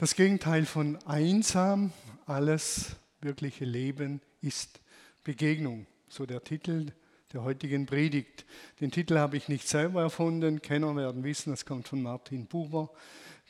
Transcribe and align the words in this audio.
Das 0.00 0.14
Gegenteil 0.14 0.64
von 0.64 0.96
einsam, 1.04 1.92
alles 2.24 2.96
wirkliche 3.20 3.66
Leben 3.66 4.22
ist 4.40 4.80
Begegnung. 5.24 5.86
So 6.08 6.24
der 6.24 6.42
Titel 6.42 6.86
der 7.34 7.44
heutigen 7.44 7.84
Predigt. 7.84 8.46
Den 8.80 8.90
Titel 8.90 9.18
habe 9.18 9.36
ich 9.36 9.50
nicht 9.50 9.68
selber 9.68 10.00
erfunden. 10.00 10.62
Kenner 10.62 10.96
werden 10.96 11.22
wissen, 11.22 11.50
das 11.50 11.66
kommt 11.66 11.86
von 11.86 12.00
Martin 12.00 12.46
Buber, 12.46 12.90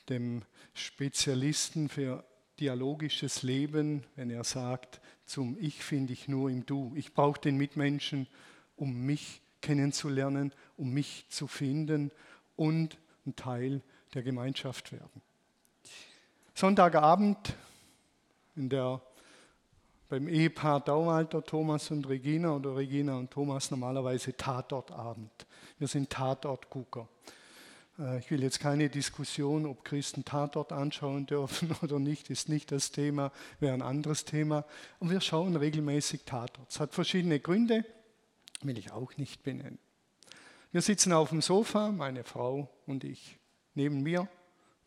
dem 0.09 0.43
Spezialisten 0.75 1.89
für 1.89 2.25
dialogisches 2.59 3.45
Leben, 3.45 4.03
wenn 4.17 4.29
er 4.29 4.43
sagt, 4.43 5.01
zum 5.27 5.57
Ich 5.61 5.85
finde 5.85 6.13
ich 6.13 6.27
nur 6.27 6.51
im 6.51 6.67
Du. 6.67 6.93
Ich 6.97 7.15
brauche 7.15 7.41
den 7.41 7.59
Mitmenschen, 7.59 8.27
um 8.75 9.07
mich 9.07 9.41
kennenzulernen, 9.63 10.53
um 10.77 10.91
mich 10.93 11.27
zu 11.29 11.47
finden 11.47 12.11
und 12.57 12.99
ein 13.25 13.37
Teil 13.37 13.83
der 14.15 14.25
Gemeinschaft 14.25 14.91
werden. 14.91 15.23
Sonntagabend 16.61 17.55
in 18.55 18.69
der, 18.69 19.01
beim 20.11 20.29
Ehepaar 20.29 20.81
Dauwalter, 20.81 21.43
Thomas 21.43 21.91
und 21.91 22.07
Regina 22.07 22.55
oder 22.55 22.77
Regina 22.77 23.17
und 23.17 23.31
Thomas 23.31 23.71
normalerweise 23.71 24.37
Tatortabend. 24.37 25.47
Wir 25.79 25.89
sind 25.89 26.11
Tatortgucker. 26.11 27.09
Äh, 27.99 28.19
ich 28.19 28.31
will 28.31 28.43
jetzt 28.43 28.61
keine 28.61 28.91
Diskussion, 28.91 29.65
ob 29.65 29.87
Christen 29.87 30.23
Tatort 30.23 30.71
anschauen 30.71 31.25
dürfen 31.25 31.75
oder 31.83 31.99
nicht, 31.99 32.29
ist 32.29 32.51
nicht 32.51 32.71
das 32.73 32.91
Thema, 32.91 33.33
wäre 33.59 33.73
ein 33.73 33.81
anderes 33.81 34.27
Thema. 34.27 34.67
Und 34.99 35.09
wir 35.09 35.23
schauen 35.23 35.57
regelmäßig 35.57 36.25
Tatort. 36.27 36.69
Es 36.69 36.79
hat 36.79 36.93
verschiedene 36.93 37.41
Gründe, 37.41 37.87
will 38.61 38.77
ich 38.77 38.93
auch 38.93 39.17
nicht 39.17 39.45
benennen. 39.45 39.79
Wir 40.73 40.83
sitzen 40.83 41.15
auf 41.15 41.31
dem 41.31 41.41
Sofa, 41.41 41.91
meine 41.91 42.23
Frau 42.23 42.69
und 42.87 43.03
ich. 43.03 43.39
Neben 43.75 44.03
mir 44.03 44.29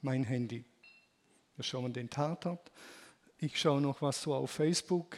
mein 0.04 0.24
Handy. 0.24 0.66
Wir 1.56 1.64
schauen 1.64 1.94
den 1.94 2.10
Tatort. 2.10 2.72
Ich 3.38 3.60
schaue 3.60 3.80
noch, 3.80 4.02
was 4.02 4.24
so 4.24 4.34
auf 4.34 4.50
Facebook 4.50 5.18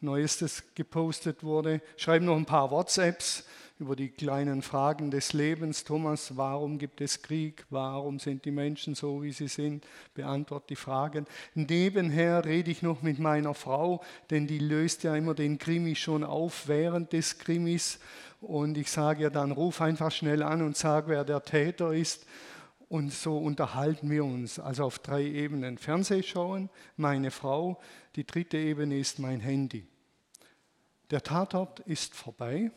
Neuestes 0.00 0.62
gepostet 0.74 1.44
wurde. 1.44 1.82
Schreibe 1.98 2.24
noch 2.24 2.36
ein 2.36 2.46
paar 2.46 2.70
WhatsApps 2.70 3.44
über 3.78 3.94
die 3.94 4.08
kleinen 4.08 4.62
Fragen 4.62 5.10
des 5.10 5.34
Lebens. 5.34 5.84
Thomas, 5.84 6.38
warum 6.38 6.78
gibt 6.78 7.02
es 7.02 7.20
Krieg? 7.20 7.66
Warum 7.68 8.18
sind 8.18 8.46
die 8.46 8.50
Menschen 8.50 8.94
so, 8.94 9.22
wie 9.22 9.32
sie 9.32 9.48
sind? 9.48 9.86
Beantworte 10.14 10.68
die 10.70 10.76
Fragen. 10.76 11.26
Nebenher 11.54 12.42
rede 12.46 12.70
ich 12.70 12.80
noch 12.80 13.02
mit 13.02 13.18
meiner 13.18 13.52
Frau, 13.52 14.02
denn 14.30 14.46
die 14.46 14.58
löst 14.58 15.02
ja 15.02 15.14
immer 15.14 15.34
den 15.34 15.58
Krimi 15.58 15.94
schon 15.94 16.24
auf 16.24 16.68
während 16.68 17.12
des 17.12 17.38
Krimis. 17.38 17.98
Und 18.40 18.78
ich 18.78 18.90
sage 18.90 19.24
ihr 19.24 19.30
dann, 19.30 19.52
ruf 19.52 19.82
einfach 19.82 20.10
schnell 20.10 20.42
an 20.42 20.62
und 20.62 20.78
sag, 20.78 21.08
wer 21.08 21.24
der 21.24 21.42
Täter 21.42 21.92
ist. 21.92 22.24
Und 22.90 23.12
so 23.12 23.38
unterhalten 23.38 24.10
wir 24.10 24.24
uns, 24.24 24.58
also 24.58 24.82
auf 24.82 24.98
drei 24.98 25.22
Ebenen. 25.22 25.78
Fernseh 25.78 26.24
schauen, 26.24 26.68
meine 26.96 27.30
Frau, 27.30 27.80
die 28.16 28.26
dritte 28.26 28.56
Ebene 28.56 28.98
ist 28.98 29.20
mein 29.20 29.38
Handy. 29.38 29.86
Der 31.10 31.22
Tatort 31.22 31.78
ist 31.78 32.16
vorbei. 32.16 32.72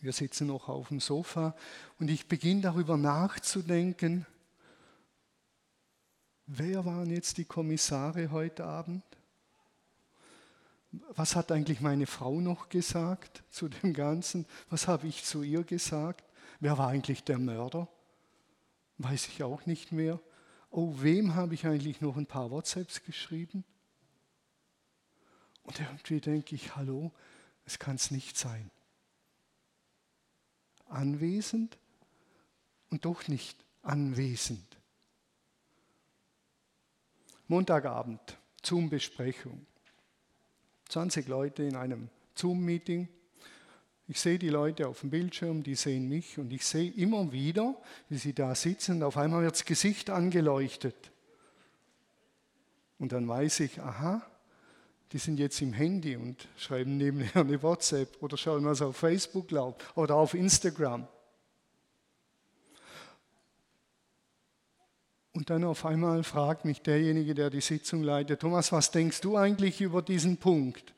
Wir 0.00 0.12
sitzen 0.12 0.48
noch 0.48 0.68
auf 0.68 0.88
dem 0.88 0.98
Sofa 0.98 1.54
und 2.00 2.10
ich 2.10 2.26
beginne 2.26 2.62
darüber 2.62 2.96
nachzudenken, 2.96 4.26
wer 6.46 6.84
waren 6.84 7.10
jetzt 7.10 7.38
die 7.38 7.44
Kommissare 7.44 8.32
heute 8.32 8.64
Abend? 8.64 9.04
Was 11.10 11.36
hat 11.36 11.52
eigentlich 11.52 11.80
meine 11.80 12.06
Frau 12.06 12.40
noch 12.40 12.70
gesagt 12.70 13.44
zu 13.50 13.68
dem 13.68 13.92
Ganzen? 13.92 14.46
Was 14.68 14.88
habe 14.88 15.06
ich 15.06 15.22
zu 15.22 15.44
ihr 15.44 15.62
gesagt? 15.62 16.24
Wer 16.58 16.76
war 16.76 16.88
eigentlich 16.88 17.22
der 17.22 17.38
Mörder? 17.38 17.86
Weiß 18.98 19.28
ich 19.28 19.42
auch 19.42 19.64
nicht 19.66 19.92
mehr. 19.92 20.20
Oh, 20.70 20.94
wem 20.98 21.34
habe 21.34 21.54
ich 21.54 21.66
eigentlich 21.66 22.00
noch 22.00 22.16
ein 22.16 22.26
paar 22.26 22.50
WhatsApps 22.50 23.02
geschrieben? 23.02 23.64
Und 25.62 25.80
irgendwie 25.80 26.20
denke 26.20 26.54
ich, 26.54 26.76
hallo, 26.76 27.12
es 27.64 27.78
kann 27.78 27.96
es 27.96 28.10
nicht 28.10 28.36
sein. 28.36 28.70
Anwesend 30.86 31.78
und 32.90 33.04
doch 33.04 33.28
nicht 33.28 33.64
anwesend. 33.82 34.78
Montagabend, 37.46 38.38
Zoom-Besprechung. 38.62 39.66
20 40.88 41.28
Leute 41.28 41.62
in 41.62 41.76
einem 41.76 42.10
Zoom-Meeting. 42.34 43.08
Ich 44.10 44.20
sehe 44.20 44.38
die 44.38 44.48
Leute 44.48 44.88
auf 44.88 45.00
dem 45.00 45.10
Bildschirm, 45.10 45.62
die 45.62 45.74
sehen 45.74 46.08
mich 46.08 46.38
und 46.38 46.50
ich 46.50 46.64
sehe 46.64 46.90
immer 46.92 47.30
wieder, 47.30 47.76
wie 48.08 48.16
sie 48.16 48.32
da 48.32 48.54
sitzen 48.54 48.96
und 48.96 49.02
auf 49.02 49.18
einmal 49.18 49.42
wird 49.42 49.52
das 49.52 49.66
Gesicht 49.66 50.08
angeleuchtet. 50.08 50.96
Und 52.98 53.12
dann 53.12 53.28
weiß 53.28 53.60
ich, 53.60 53.80
aha, 53.82 54.22
die 55.12 55.18
sind 55.18 55.38
jetzt 55.38 55.60
im 55.60 55.74
Handy 55.74 56.16
und 56.16 56.48
schreiben 56.56 56.96
nebenher 56.96 57.36
eine 57.36 57.62
WhatsApp 57.62 58.22
oder 58.22 58.38
schauen, 58.38 58.64
was 58.64 58.80
auf 58.80 58.96
Facebook 58.96 59.50
läuft 59.50 59.84
oder 59.94 60.16
auf 60.16 60.32
Instagram. 60.32 61.06
Und 65.32 65.50
dann 65.50 65.64
auf 65.64 65.84
einmal 65.84 66.24
fragt 66.24 66.64
mich 66.64 66.80
derjenige, 66.80 67.34
der 67.34 67.50
die 67.50 67.60
Sitzung 67.60 68.02
leitet, 68.02 68.40
Thomas, 68.40 68.72
was 68.72 68.90
denkst 68.90 69.20
du 69.20 69.36
eigentlich 69.36 69.82
über 69.82 70.00
diesen 70.00 70.38
Punkt? 70.38 70.94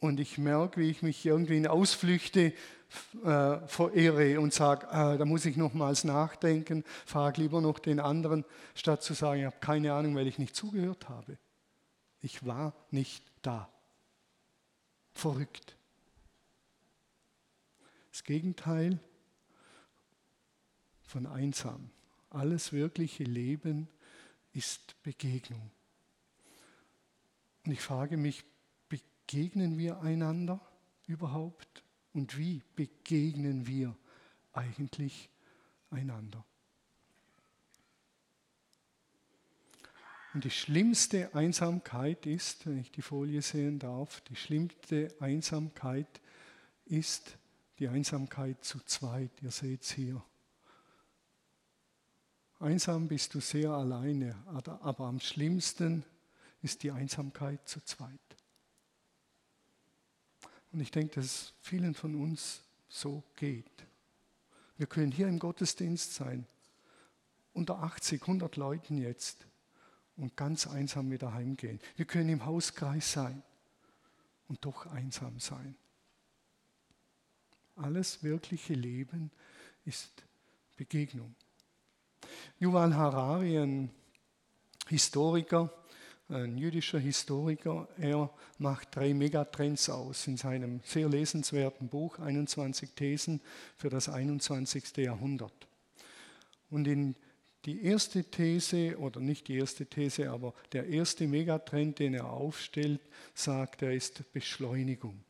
Und 0.00 0.18
ich 0.18 0.38
merke, 0.38 0.80
wie 0.80 0.90
ich 0.90 1.02
mich 1.02 1.24
irgendwie 1.24 1.58
in 1.58 1.66
Ausflüchte 1.66 2.52
äh, 3.22 3.68
verirre 3.68 4.40
und 4.40 4.52
sage, 4.52 4.86
äh, 4.86 5.18
da 5.18 5.24
muss 5.24 5.44
ich 5.44 5.56
nochmals 5.56 6.04
nachdenken, 6.04 6.84
frage 7.06 7.42
lieber 7.42 7.60
noch 7.60 7.78
den 7.78 8.00
anderen, 8.00 8.44
statt 8.74 9.02
zu 9.02 9.14
sagen, 9.14 9.40
ich 9.40 9.46
habe 9.46 9.56
keine 9.60 9.92
Ahnung, 9.92 10.16
weil 10.16 10.26
ich 10.26 10.38
nicht 10.38 10.56
zugehört 10.56 11.08
habe. 11.08 11.38
Ich 12.20 12.44
war 12.44 12.74
nicht 12.90 13.24
da. 13.42 13.68
Verrückt. 15.12 15.76
Das 18.10 18.24
Gegenteil 18.24 18.98
von 21.02 21.26
einsam. 21.26 21.90
Alles 22.30 22.72
wirkliche 22.72 23.24
Leben 23.24 23.88
ist 24.52 25.00
Begegnung. 25.02 25.70
Und 27.64 27.72
ich 27.72 27.80
frage 27.80 28.16
mich, 28.16 28.44
begegnen 29.30 29.78
wir 29.78 30.00
einander 30.00 30.60
überhaupt? 31.06 31.84
Und 32.14 32.36
wie 32.36 32.64
begegnen 32.74 33.64
wir 33.64 33.96
eigentlich 34.52 35.30
einander? 35.88 36.44
Und 40.34 40.42
die 40.42 40.50
schlimmste 40.50 41.32
Einsamkeit 41.32 42.26
ist, 42.26 42.66
wenn 42.66 42.78
ich 42.78 42.90
die 42.90 43.02
Folie 43.02 43.40
sehen 43.40 43.78
darf, 43.78 44.20
die 44.22 44.34
schlimmste 44.34 45.14
Einsamkeit 45.20 46.20
ist 46.86 47.38
die 47.78 47.86
Einsamkeit 47.86 48.64
zu 48.64 48.80
zweit. 48.80 49.30
Ihr 49.42 49.52
seht 49.52 49.82
es 49.82 49.92
hier. 49.92 50.20
Einsam 52.58 53.06
bist 53.06 53.34
du 53.34 53.40
sehr 53.40 53.70
alleine, 53.70 54.34
aber 54.46 55.04
am 55.04 55.20
schlimmsten 55.20 56.04
ist 56.62 56.82
die 56.82 56.90
Einsamkeit 56.90 57.68
zu 57.68 57.80
zweit. 57.84 58.18
Und 60.72 60.80
ich 60.80 60.90
denke, 60.90 61.16
dass 61.16 61.24
es 61.24 61.52
vielen 61.60 61.94
von 61.94 62.14
uns 62.14 62.62
so 62.88 63.22
geht. 63.36 63.66
Wir 64.76 64.86
können 64.86 65.12
hier 65.12 65.28
im 65.28 65.38
Gottesdienst 65.38 66.14
sein, 66.14 66.46
unter 67.52 67.82
80, 67.82 68.22
100 68.22 68.56
Leuten 68.56 68.98
jetzt 68.98 69.46
und 70.16 70.36
ganz 70.36 70.66
einsam 70.66 71.10
wieder 71.10 71.34
heimgehen. 71.34 71.80
Wir 71.96 72.04
können 72.04 72.28
im 72.28 72.44
Hauskreis 72.46 73.12
sein 73.12 73.42
und 74.48 74.64
doch 74.64 74.86
einsam 74.86 75.38
sein. 75.40 75.76
Alles 77.76 78.22
wirkliche 78.22 78.74
Leben 78.74 79.30
ist 79.84 80.22
Begegnung. 80.76 81.34
Yuval 82.58 82.94
Harari, 82.94 83.58
ein 83.58 83.90
Historiker, 84.88 85.72
ein 86.30 86.56
jüdischer 86.56 86.98
Historiker, 86.98 87.88
er 87.98 88.30
macht 88.58 88.94
drei 88.94 89.14
Megatrends 89.14 89.88
aus 89.90 90.26
in 90.26 90.36
seinem 90.36 90.80
sehr 90.84 91.08
lesenswerten 91.08 91.88
Buch 91.88 92.18
21 92.18 92.90
Thesen 92.92 93.40
für 93.76 93.90
das 93.90 94.08
21. 94.08 94.96
Jahrhundert. 94.96 95.68
Und 96.70 96.86
in 96.86 97.16
die 97.64 97.84
erste 97.84 98.24
These, 98.24 98.96
oder 98.98 99.20
nicht 99.20 99.48
die 99.48 99.56
erste 99.56 99.86
These, 99.86 100.30
aber 100.30 100.54
der 100.72 100.86
erste 100.86 101.26
Megatrend, 101.26 101.98
den 101.98 102.14
er 102.14 102.30
aufstellt, 102.30 103.00
sagt, 103.34 103.82
er 103.82 103.92
ist 103.92 104.32
Beschleunigung. 104.32 105.22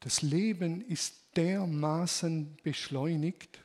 Das 0.00 0.22
Leben 0.22 0.80
ist 0.82 1.36
dermaßen 1.36 2.56
beschleunigt. 2.62 3.64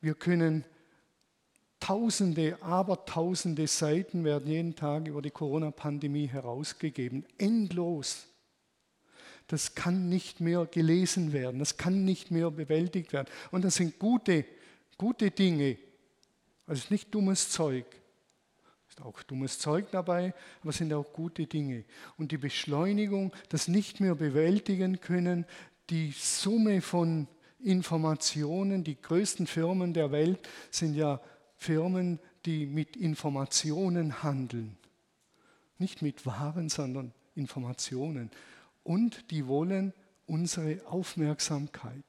Wir 0.00 0.14
können 0.14 0.64
Tausende, 1.84 2.56
Abertausende 2.62 3.66
Seiten 3.66 4.24
werden 4.24 4.50
jeden 4.50 4.74
Tag 4.74 5.06
über 5.06 5.20
die 5.20 5.30
Corona-Pandemie 5.30 6.26
herausgegeben. 6.26 7.26
Endlos. 7.36 8.24
Das 9.48 9.74
kann 9.74 10.08
nicht 10.08 10.40
mehr 10.40 10.64
gelesen 10.64 11.34
werden, 11.34 11.58
das 11.58 11.76
kann 11.76 12.06
nicht 12.06 12.30
mehr 12.30 12.50
bewältigt 12.50 13.12
werden. 13.12 13.28
Und 13.50 13.66
das 13.66 13.74
sind 13.74 13.98
gute, 13.98 14.46
gute 14.96 15.30
Dinge, 15.30 15.76
Also 16.66 16.84
nicht 16.88 17.14
dummes 17.14 17.50
Zeug. 17.50 17.84
Ist 18.88 19.02
auch 19.02 19.22
dummes 19.24 19.58
Zeug 19.58 19.90
dabei, 19.90 20.32
aber 20.62 20.70
es 20.70 20.78
sind 20.78 20.90
auch 20.94 21.12
gute 21.12 21.46
Dinge. 21.46 21.84
Und 22.16 22.32
die 22.32 22.38
Beschleunigung, 22.38 23.30
das 23.50 23.68
nicht 23.68 24.00
mehr 24.00 24.14
bewältigen 24.14 25.02
können, 25.02 25.44
die 25.90 26.14
Summe 26.16 26.80
von 26.80 27.28
Informationen, 27.58 28.84
die 28.84 28.98
größten 28.98 29.46
Firmen 29.46 29.92
der 29.92 30.10
Welt 30.12 30.38
sind 30.70 30.94
ja 30.94 31.20
Firmen, 31.64 32.20
die 32.44 32.66
mit 32.66 32.94
Informationen 32.94 34.22
handeln. 34.22 34.76
Nicht 35.78 36.02
mit 36.02 36.26
Waren, 36.26 36.68
sondern 36.68 37.14
Informationen. 37.34 38.30
Und 38.82 39.30
die 39.30 39.46
wollen 39.46 39.94
unsere 40.26 40.86
Aufmerksamkeit. 40.86 42.04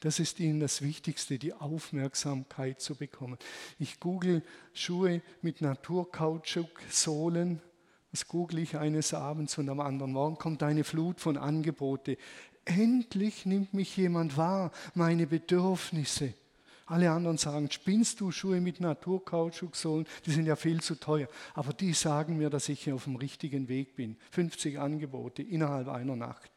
Das 0.00 0.20
ist 0.20 0.38
ihnen 0.38 0.60
das 0.60 0.82
Wichtigste, 0.82 1.38
die 1.38 1.54
Aufmerksamkeit 1.54 2.82
zu 2.82 2.94
bekommen. 2.94 3.38
Ich 3.78 4.00
google 4.00 4.42
Schuhe 4.74 5.22
mit 5.40 5.62
Naturkautschuk-Sohlen. 5.62 7.62
Das 8.10 8.28
google 8.28 8.58
ich 8.58 8.76
eines 8.76 9.14
Abends 9.14 9.56
und 9.56 9.70
am 9.70 9.80
anderen 9.80 10.12
Morgen 10.12 10.36
kommt 10.36 10.62
eine 10.62 10.84
Flut 10.84 11.20
von 11.20 11.38
Angebote. 11.38 12.18
Endlich 12.66 13.46
nimmt 13.46 13.72
mich 13.72 13.96
jemand 13.96 14.36
wahr, 14.36 14.72
meine 14.94 15.26
Bedürfnisse. 15.26 16.34
Alle 16.90 17.12
anderen 17.12 17.38
sagen, 17.38 17.70
spinnst 17.70 18.20
du 18.20 18.32
Schuhe 18.32 18.60
mit 18.60 18.80
Naturkautschuksohlen? 18.80 20.08
Die 20.26 20.32
sind 20.32 20.46
ja 20.46 20.56
viel 20.56 20.80
zu 20.80 20.96
teuer. 20.96 21.28
Aber 21.54 21.72
die 21.72 21.92
sagen 21.92 22.36
mir, 22.36 22.50
dass 22.50 22.68
ich 22.68 22.82
hier 22.82 22.96
auf 22.96 23.04
dem 23.04 23.14
richtigen 23.14 23.68
Weg 23.68 23.94
bin. 23.94 24.16
50 24.32 24.80
Angebote 24.80 25.40
innerhalb 25.40 25.86
einer 25.86 26.16
Nacht. 26.16 26.50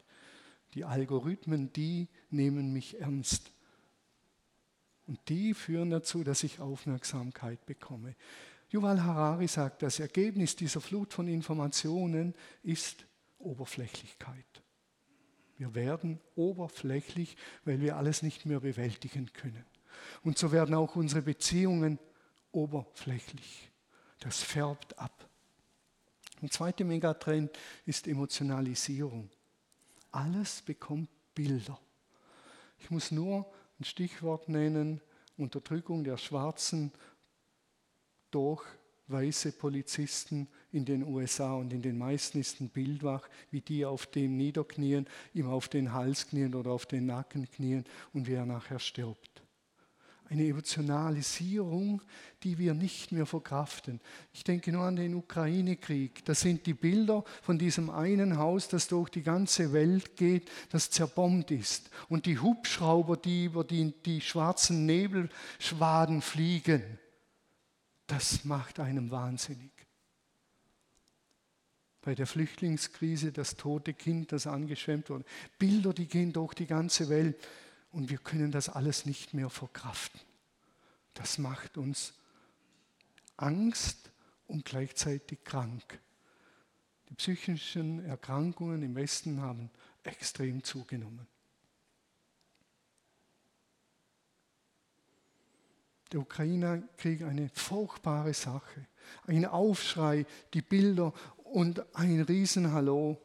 Die 0.74 0.86
Algorithmen, 0.86 1.72
die 1.72 2.08
nehmen 2.32 2.74
mich 2.74 3.00
ernst. 3.00 3.52
Und 5.06 5.20
die 5.30 5.54
führen 5.54 5.92
dazu, 5.92 6.24
dass 6.24 6.42
ich 6.42 6.60
Aufmerksamkeit 6.60 7.64
bekomme. 7.68 8.16
Yuval 8.72 9.04
Harari 9.04 9.48
sagt, 9.48 9.84
das 9.84 10.00
Ergebnis 10.00 10.56
dieser 10.56 10.82
Flut 10.82 11.14
von 11.14 11.28
Informationen 11.28 12.34
ist 12.64 13.06
Oberflächlichkeit. 13.38 14.64
Wir 15.58 15.76
werden 15.76 16.20
oberflächlich, 16.34 17.38
weil 17.66 17.82
wir 17.82 17.98
alles 17.98 18.24
nicht 18.24 18.48
mehr 18.48 18.62
bewältigen 18.62 19.32
können. 19.32 19.64
Und 20.24 20.38
so 20.38 20.52
werden 20.52 20.76
auch 20.76 20.96
unsere 20.96 21.22
Beziehungen 21.22 22.00
oberflächlich. 22.52 23.70
Das 24.20 24.42
färbt 24.42 24.98
ab. 24.98 25.30
Der 26.42 26.50
zweite 26.50 26.84
Megatrend 26.84 27.52
ist 27.86 28.08
Emotionalisierung. 28.08 29.30
Alles 30.12 30.62
bekommt 30.62 31.10
Bilder. 31.34 31.80
Ich 32.80 32.92
muss 32.92 33.12
nur 33.12 33.46
ein 33.80 33.86
Stichwort 33.86 34.50
nennen, 34.50 35.02
Unterdrückung 35.38 36.04
der 36.04 36.18
Schwarzen 36.18 36.92
durch 38.30 38.64
weiße 39.08 39.54
Polizisten 39.54 40.48
in 40.72 40.86
den 40.86 41.04
USA 41.04 41.54
und 41.54 41.74
in 41.74 41.82
den 41.82 41.98
meisten 41.98 42.40
ist 42.40 42.62
ein 42.62 42.70
Bild 42.70 43.04
wach, 43.04 43.28
wie 43.52 43.62
die 43.62 43.86
auf 43.86 44.06
dem 44.08 44.38
niederknien, 44.38 45.08
ihm 45.34 45.48
auf 45.50 45.68
den 45.68 45.94
Hals 45.94 46.28
knien 46.28 46.56
oder 46.56 46.72
auf 46.72 46.86
den 46.86 47.06
Nacken 47.06 47.50
knien 47.50 47.86
und 48.14 48.28
wie 48.28 48.34
er 48.34 48.46
nachher 48.46 48.80
stirbt 48.80 49.33
eine 50.34 50.48
Emotionalisierung, 50.48 52.02
die 52.44 52.58
wir 52.58 52.74
nicht 52.74 53.12
mehr 53.12 53.26
verkraften. 53.26 54.02
Ich 54.34 54.44
denke 54.44 54.72
nur 54.72 54.84
an 54.84 54.96
den 54.96 55.16
Ukraine-Krieg. 55.16 56.26
Das 56.26 56.42
sind 56.42 56.66
die 56.66 56.74
Bilder 56.74 57.24
von 57.42 57.58
diesem 57.58 57.90
einen 57.90 58.38
Haus, 58.38 58.68
das 58.68 58.88
durch 58.88 59.10
die 59.10 59.24
ganze 59.24 59.72
Welt 59.74 60.18
geht, 60.18 60.52
das 60.70 60.90
zerbombt 60.90 61.52
ist. 61.52 61.90
Und 62.10 62.26
die 62.26 62.40
Hubschrauber, 62.40 63.18
die 63.18 63.46
über 63.46 63.64
die, 63.64 63.94
die 64.06 64.22
schwarzen 64.22 64.86
Nebelschwaden 64.86 66.22
fliegen. 66.22 66.84
Das 68.08 68.44
macht 68.44 68.80
einem 68.80 69.12
wahnsinnig. 69.12 69.72
Bei 72.02 72.16
der 72.16 72.28
Flüchtlingskrise 72.28 73.32
das 73.32 73.56
tote 73.56 73.94
Kind, 73.94 74.34
das 74.34 74.46
angeschwemmt 74.46 75.10
wurde. 75.10 75.24
Bilder, 75.58 75.94
die 75.94 76.08
gehen 76.08 76.34
durch 76.34 76.54
die 76.54 76.66
ganze 76.66 77.08
Welt 77.08 77.38
und 77.94 78.10
wir 78.10 78.18
können 78.18 78.52
das 78.52 78.70
alles 78.70 79.06
nicht 79.06 79.34
mehr 79.34 79.50
verkraften. 79.50 80.20
Das 81.14 81.38
macht 81.38 81.78
uns 81.78 82.14
Angst 83.38 84.12
und 84.48 84.66
gleichzeitig 84.66 85.44
krank. 85.44 86.00
Die 87.10 87.14
psychischen 87.14 88.04
Erkrankungen 88.04 88.82
im 88.82 88.96
Westen 88.96 89.42
haben 89.42 89.70
extrem 90.02 90.64
zugenommen. 90.64 91.28
Der 96.12 96.20
Ukraine-Krieg 96.20 97.22
eine 97.22 97.50
furchtbare 97.50 98.34
Sache, 98.34 98.88
ein 99.28 99.46
Aufschrei, 99.46 100.26
die 100.54 100.62
Bilder 100.62 101.14
und 101.44 101.96
ein 101.96 102.22
Riesenhallo 102.22 103.23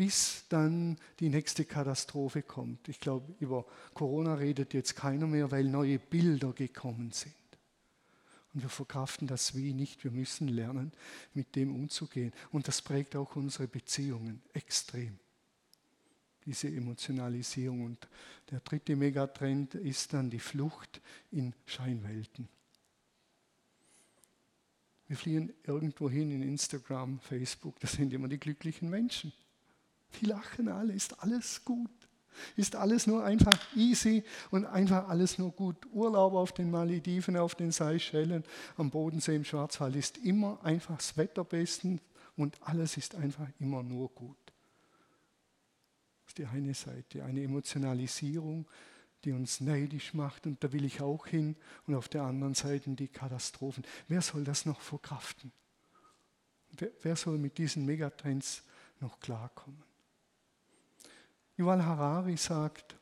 bis 0.00 0.46
dann 0.48 0.96
die 1.18 1.28
nächste 1.28 1.66
Katastrophe 1.66 2.40
kommt. 2.40 2.88
Ich 2.88 3.00
glaube, 3.00 3.34
über 3.38 3.66
Corona 3.92 4.32
redet 4.32 4.72
jetzt 4.72 4.96
keiner 4.96 5.26
mehr, 5.26 5.50
weil 5.50 5.64
neue 5.64 5.98
Bilder 5.98 6.54
gekommen 6.54 7.10
sind. 7.12 7.34
Und 8.54 8.62
wir 8.62 8.70
verkraften 8.70 9.28
das 9.28 9.54
wie 9.54 9.74
nicht. 9.74 10.02
Wir 10.02 10.10
müssen 10.10 10.48
lernen, 10.48 10.92
mit 11.34 11.54
dem 11.54 11.74
umzugehen. 11.74 12.32
Und 12.50 12.66
das 12.66 12.80
prägt 12.80 13.14
auch 13.14 13.36
unsere 13.36 13.68
Beziehungen 13.68 14.40
extrem. 14.54 15.18
Diese 16.46 16.68
Emotionalisierung. 16.68 17.84
Und 17.84 18.08
der 18.50 18.60
dritte 18.60 18.96
Megatrend 18.96 19.74
ist 19.74 20.14
dann 20.14 20.30
die 20.30 20.38
Flucht 20.38 21.02
in 21.30 21.54
Scheinwelten. 21.66 22.48
Wir 25.08 25.18
fliehen 25.18 25.52
irgendwo 25.64 26.08
hin 26.08 26.30
in 26.30 26.40
Instagram, 26.40 27.20
Facebook, 27.20 27.78
das 27.80 27.92
sind 27.92 28.14
immer 28.14 28.28
die 28.28 28.40
glücklichen 28.40 28.88
Menschen. 28.88 29.34
Die 30.18 30.26
lachen 30.26 30.68
alle, 30.68 30.92
ist 30.92 31.22
alles 31.22 31.64
gut. 31.64 31.90
Ist 32.56 32.76
alles 32.76 33.06
nur 33.06 33.24
einfach 33.24 33.58
easy 33.76 34.24
und 34.50 34.64
einfach 34.64 35.08
alles 35.08 35.38
nur 35.38 35.52
gut. 35.52 35.76
Urlaub 35.92 36.34
auf 36.34 36.52
den 36.52 36.70
Malediven, 36.70 37.36
auf 37.36 37.54
den 37.54 37.72
Seychellen, 37.72 38.44
am 38.76 38.90
Bodensee 38.90 39.36
im 39.36 39.44
Schwarzwald 39.44 39.96
ist 39.96 40.18
immer 40.18 40.58
einfach 40.64 40.96
das 40.96 41.16
Wetter 41.16 41.44
besten 41.44 42.00
und 42.36 42.56
alles 42.62 42.96
ist 42.96 43.14
einfach 43.14 43.46
immer 43.58 43.82
nur 43.82 44.08
gut. 44.10 44.36
Das 46.24 46.28
ist 46.28 46.38
die 46.38 46.46
eine 46.46 46.74
Seite, 46.74 47.24
eine 47.24 47.42
Emotionalisierung, 47.42 48.66
die 49.24 49.32
uns 49.32 49.60
neidisch 49.60 50.14
macht 50.14 50.46
und 50.46 50.62
da 50.64 50.72
will 50.72 50.84
ich 50.84 51.02
auch 51.02 51.26
hin 51.26 51.56
und 51.86 51.94
auf 51.94 52.08
der 52.08 52.22
anderen 52.22 52.54
Seite 52.54 52.90
die 52.90 53.08
Katastrophen. 53.08 53.84
Wer 54.08 54.22
soll 54.22 54.44
das 54.44 54.64
noch 54.64 54.80
verkraften? 54.80 55.52
Wer, 56.78 56.90
wer 57.02 57.16
soll 57.16 57.36
mit 57.36 57.58
diesen 57.58 57.84
Megatrends 57.84 58.62
noch 59.00 59.20
klarkommen? 59.20 59.89
Yuval 61.60 61.84
Harari 61.84 62.38
sagt, 62.38 62.96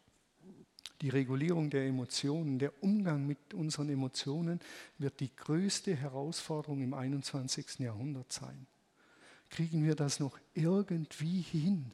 die 1.01 1.11
Regulierung 1.11 1.71
der 1.71 1.87
Emotionen, 1.87 2.59
der 2.59 2.73
Umgang 2.83 3.25
mit 3.25 3.55
unseren 3.55 3.89
Emotionen 3.89 4.59
wird 4.99 5.21
die 5.21 5.33
größte 5.33 5.95
Herausforderung 5.95 6.83
im 6.83 6.93
21. 6.93 7.79
Jahrhundert 7.79 8.33
sein. 8.33 8.67
Kriegen 9.49 9.85
wir 9.85 9.95
das 9.95 10.19
noch 10.19 10.41
irgendwie 10.55 11.41
hin, 11.41 11.93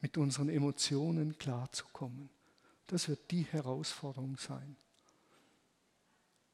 mit 0.00 0.18
unseren 0.18 0.48
Emotionen 0.48 1.38
klarzukommen? 1.38 2.28
Das 2.88 3.08
wird 3.08 3.30
die 3.30 3.44
Herausforderung 3.44 4.38
sein. 4.38 4.74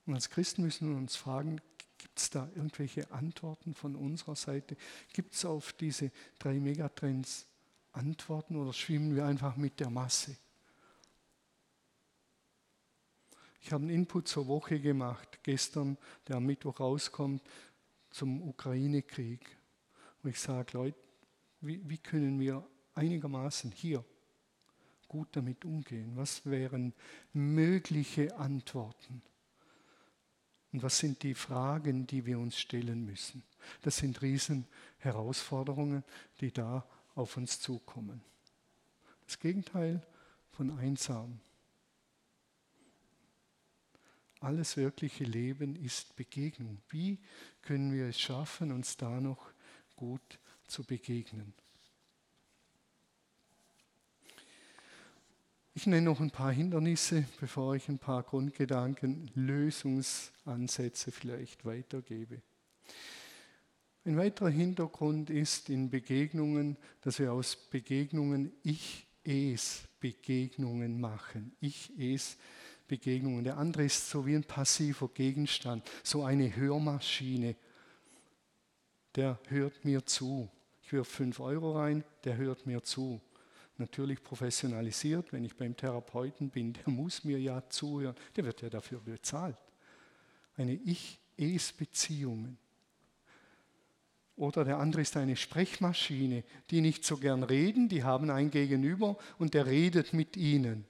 Und 0.05 0.17
als 0.17 0.29
Christen 0.29 0.61
müssen 0.61 0.91
wir 0.91 0.99
uns 0.99 1.17
fragen, 1.17 1.63
gibt 1.97 2.19
es 2.19 2.29
da 2.29 2.47
irgendwelche 2.55 3.11
Antworten 3.11 3.73
von 3.73 3.97
unserer 3.97 4.37
Seite? 4.37 4.77
Gibt 5.15 5.33
es 5.33 5.47
auf 5.47 5.73
diese 5.73 6.11
drei 6.39 6.61
Megatrends 6.61 7.48
antworten 7.99 8.57
oder 8.57 8.73
schwimmen 8.73 9.15
wir 9.15 9.27
einfach 9.27 9.57
mit 9.57 9.81
der 9.81 9.91
Masse? 9.91 10.37
Ich 13.61 13.73
habe 13.73 13.83
einen 13.83 13.95
Input 13.95 14.29
zur 14.29 14.47
Woche 14.47 14.81
gemacht, 14.81 15.41
gestern, 15.43 15.99
der 16.27 16.37
am 16.37 16.47
Mittwoch 16.47 16.81
rauskommt, 16.81 17.43
zum 18.11 18.41
Ukraine-Krieg. 18.49 19.59
Und 20.23 20.31
ich 20.31 20.41
sage, 20.41 20.73
Leute, 20.73 20.99
wie, 21.61 21.81
wie 21.89 21.99
können 21.99 22.41
wir 22.41 22.67
einigermaßen 22.95 23.71
hier 23.73 24.05
gut 25.09 25.29
damit 25.33 25.65
umgehen? 25.65 26.13
Was 26.15 26.47
wären 26.47 26.95
mögliche 27.33 28.37
Antworten? 28.37 29.23
Und 30.73 30.83
was 30.83 30.99
sind 30.99 31.23
die 31.23 31.35
Fragen, 31.35 32.07
die 32.07 32.27
wir 32.27 32.39
uns 32.39 32.59
stellen 32.59 33.05
müssen? 33.05 33.43
Das 33.83 33.97
sind 33.97 34.21
Riesenherausforderungen, 34.23 36.05
die 36.41 36.53
da 36.53 36.87
auf 37.19 37.37
uns 37.37 37.61
zukommen. 37.61 38.23
Das 39.27 39.41
Gegenteil 39.41 40.07
von 40.53 40.79
einsam. 40.79 41.41
Alles 44.41 44.77
wirkliche 44.77 45.25
Leben 45.25 45.75
ist 45.75 46.15
Begegnung. 46.15 46.81
Wie 46.91 47.19
können 47.63 47.93
wir 47.93 48.07
es 48.07 48.21
schaffen, 48.21 48.71
uns 48.71 48.97
da 48.97 49.21
noch 49.21 49.51
gut 49.97 50.39
zu 50.69 50.85
begegnen? 50.85 51.53
Ich 55.75 55.87
nenne 55.87 56.03
noch 56.03 56.21
ein 56.21 56.31
paar 56.31 56.53
Hindernisse, 56.53 57.25
bevor 57.41 57.75
ich 57.75 57.89
ein 57.89 57.99
paar 57.99 58.23
Grundgedanken, 58.23 59.29
Lösungsansätze 59.35 61.11
vielleicht 61.11 61.65
weitergebe. 61.65 62.43
Ein 64.09 64.17
weiterer 64.17 64.49
Hintergrund 64.49 65.29
ist 65.29 65.69
in 65.69 65.91
Begegnungen, 65.91 66.79
dass 67.03 67.19
wir 67.19 67.31
aus 67.31 67.57
Begegnungen 67.57 68.51
Ich-Es-Begegnungen 68.63 70.99
machen. 70.99 71.55
Ich-Es-Begegnungen. 71.61 73.45
Der 73.45 73.59
andere 73.59 73.85
ist 73.85 74.09
so 74.09 74.25
wie 74.25 74.35
ein 74.35 74.45
passiver 74.45 75.09
Gegenstand, 75.09 75.87
so 76.03 76.25
eine 76.25 76.57
Hörmaschine. 76.57 77.55
Der 79.15 79.39
hört 79.49 79.85
mir 79.85 80.07
zu. 80.07 80.49
Ich 80.81 80.91
wirf 80.91 81.09
5 81.09 81.39
Euro 81.41 81.79
rein, 81.79 82.03
der 82.25 82.39
hört 82.39 82.65
mir 82.65 82.83
zu 82.83 83.21
natürlich 83.77 84.23
professionalisiert, 84.23 85.35
wenn 85.35 85.45
ich 85.45 85.55
beim 85.55 85.77
Therapeuten 85.77 86.49
bin, 86.49 86.73
der 86.73 86.89
muss 86.89 87.25
mir 87.25 87.39
ja 87.39 87.69
zuhören, 87.69 88.17
der 88.35 88.47
wird 88.47 88.63
ja 88.63 88.71
dafür 88.71 89.01
bezahlt. 89.01 89.59
Eine 90.57 90.73
Ich-Es-Beziehungen. 90.73 92.57
Oder 94.39 94.65
der 94.65 94.79
andere 94.79 95.03
ist 95.03 95.17
eine 95.17 95.35
Sprechmaschine, 95.37 96.45
die 96.71 96.81
nicht 96.81 97.05
so 97.05 97.17
gern 97.17 97.43
reden, 97.43 97.89
die 97.89 98.05
haben 98.05 98.31
ein 98.31 98.51
Gegenüber 98.51 99.17
und 99.39 99.53
der 99.53 99.67
redet 99.67 100.13
mit 100.13 100.37
ihnen. 100.37 100.85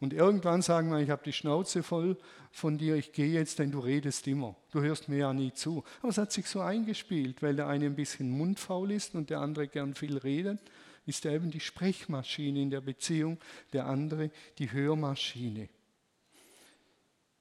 Und 0.00 0.14
irgendwann 0.14 0.62
sagen 0.62 0.90
wir, 0.90 0.98
ich 0.98 1.10
habe 1.10 1.22
die 1.22 1.34
Schnauze 1.34 1.82
voll 1.82 2.16
von 2.50 2.78
dir, 2.78 2.96
ich 2.96 3.12
gehe 3.12 3.28
jetzt, 3.32 3.58
denn 3.58 3.70
du 3.70 3.78
redest 3.78 4.26
immer. 4.26 4.56
Du 4.72 4.80
hörst 4.80 5.08
mir 5.08 5.18
ja 5.18 5.32
nie 5.32 5.52
zu. 5.52 5.84
Aber 6.00 6.08
es 6.08 6.18
hat 6.18 6.32
sich 6.32 6.46
so 6.46 6.60
eingespielt, 6.60 7.42
weil 7.42 7.54
der 7.54 7.68
eine 7.68 7.86
ein 7.86 7.94
bisschen 7.94 8.30
mundfaul 8.30 8.90
ist 8.90 9.14
und 9.14 9.30
der 9.30 9.40
andere 9.40 9.68
gern 9.68 9.94
viel 9.94 10.16
redet 10.16 10.58
ist 11.04 11.24
er 11.24 11.32
eben 11.32 11.50
die 11.50 11.60
Sprechmaschine 11.60 12.62
in 12.62 12.70
der 12.70 12.80
Beziehung, 12.80 13.38
der 13.72 13.86
andere 13.86 14.30
die 14.58 14.72
Hörmaschine. 14.72 15.68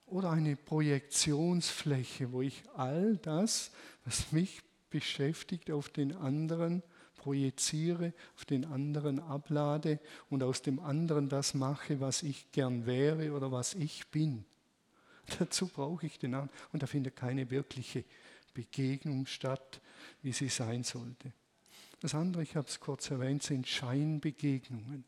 Oder 0.08 0.32
eine 0.32 0.56
Projektionsfläche, 0.56 2.32
wo 2.32 2.42
ich 2.42 2.64
all 2.76 3.18
das, 3.18 3.72
was 4.04 4.32
mich 4.32 4.62
beschäftigt, 4.92 5.72
auf 5.72 5.90
den 5.90 6.16
anderen 6.16 6.84
projiziere, 7.18 8.14
auf 8.36 8.46
den 8.46 8.66
anderen 8.66 9.20
ablade 9.20 10.00
und 10.30 10.44
aus 10.44 10.62
dem 10.62 10.80
anderen 10.80 11.30
das 11.30 11.54
mache, 11.54 12.00
was 12.00 12.24
ich 12.24 12.52
gern 12.52 12.86
wäre 12.86 13.32
oder 13.34 13.52
was 13.52 13.74
ich 13.74 14.08
bin. 14.08 14.46
Dazu 15.40 15.68
brauche 15.68 16.06
ich 16.06 16.20
den 16.20 16.34
anderen. 16.34 16.58
Und 16.72 16.84
da 16.84 16.88
findet 16.88 17.16
keine 17.16 17.50
wirkliche 17.52 18.04
Begegnung 18.54 19.28
statt, 19.28 19.82
wie 20.22 20.34
sie 20.34 20.50
sein 20.50 20.84
sollte. 20.84 21.32
Das 22.00 22.16
andere, 22.16 22.42
ich 22.42 22.56
habe 22.56 22.68
es 22.68 22.80
kurz 22.80 23.12
erwähnt, 23.12 23.44
sind 23.44 23.68
Scheinbegegnungen. 23.68 25.06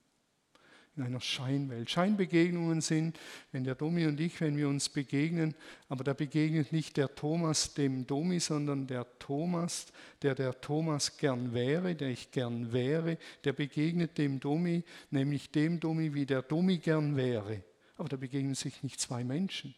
In 0.96 1.04
einer 1.04 1.22
Scheinwelt. 1.22 1.90
Scheinbegegnungen 1.90 2.80
sind, 2.82 3.20
wenn 3.52 3.64
der 3.64 3.74
Domi 3.74 4.06
und 4.06 4.20
ich, 4.20 4.40
wenn 4.42 4.56
wir 4.58 4.70
uns 4.70 4.90
begegnen, 4.90 5.56
aber 5.90 6.04
da 6.04 6.14
begegnet 6.14 6.72
nicht 6.72 6.98
der 6.98 7.16
Thomas 7.16 7.74
dem 7.74 8.06
Domi, 8.06 8.40
sondern 8.40 8.86
der 8.86 9.08
Thomas, 9.18 9.88
der 10.22 10.36
der 10.36 10.62
Thomas 10.62 11.18
gern 11.18 11.54
wäre, 11.54 11.96
der 11.96 12.10
ich 12.10 12.30
gern 12.30 12.72
wäre, 12.72 13.18
der 13.44 13.54
begegnet 13.54 14.20
dem 14.20 14.40
Domi, 14.40 14.84
nämlich 15.10 15.50
dem 15.50 15.80
Domi, 15.80 16.14
wie 16.14 16.28
der 16.28 16.44
Domi 16.44 16.78
gern 16.78 17.16
wäre. 17.16 17.64
Aber 17.98 18.10
da 18.10 18.18
begegnen 18.18 18.54
sich 18.54 18.84
nicht 18.84 19.00
zwei 19.00 19.24
Menschen. 19.24 19.74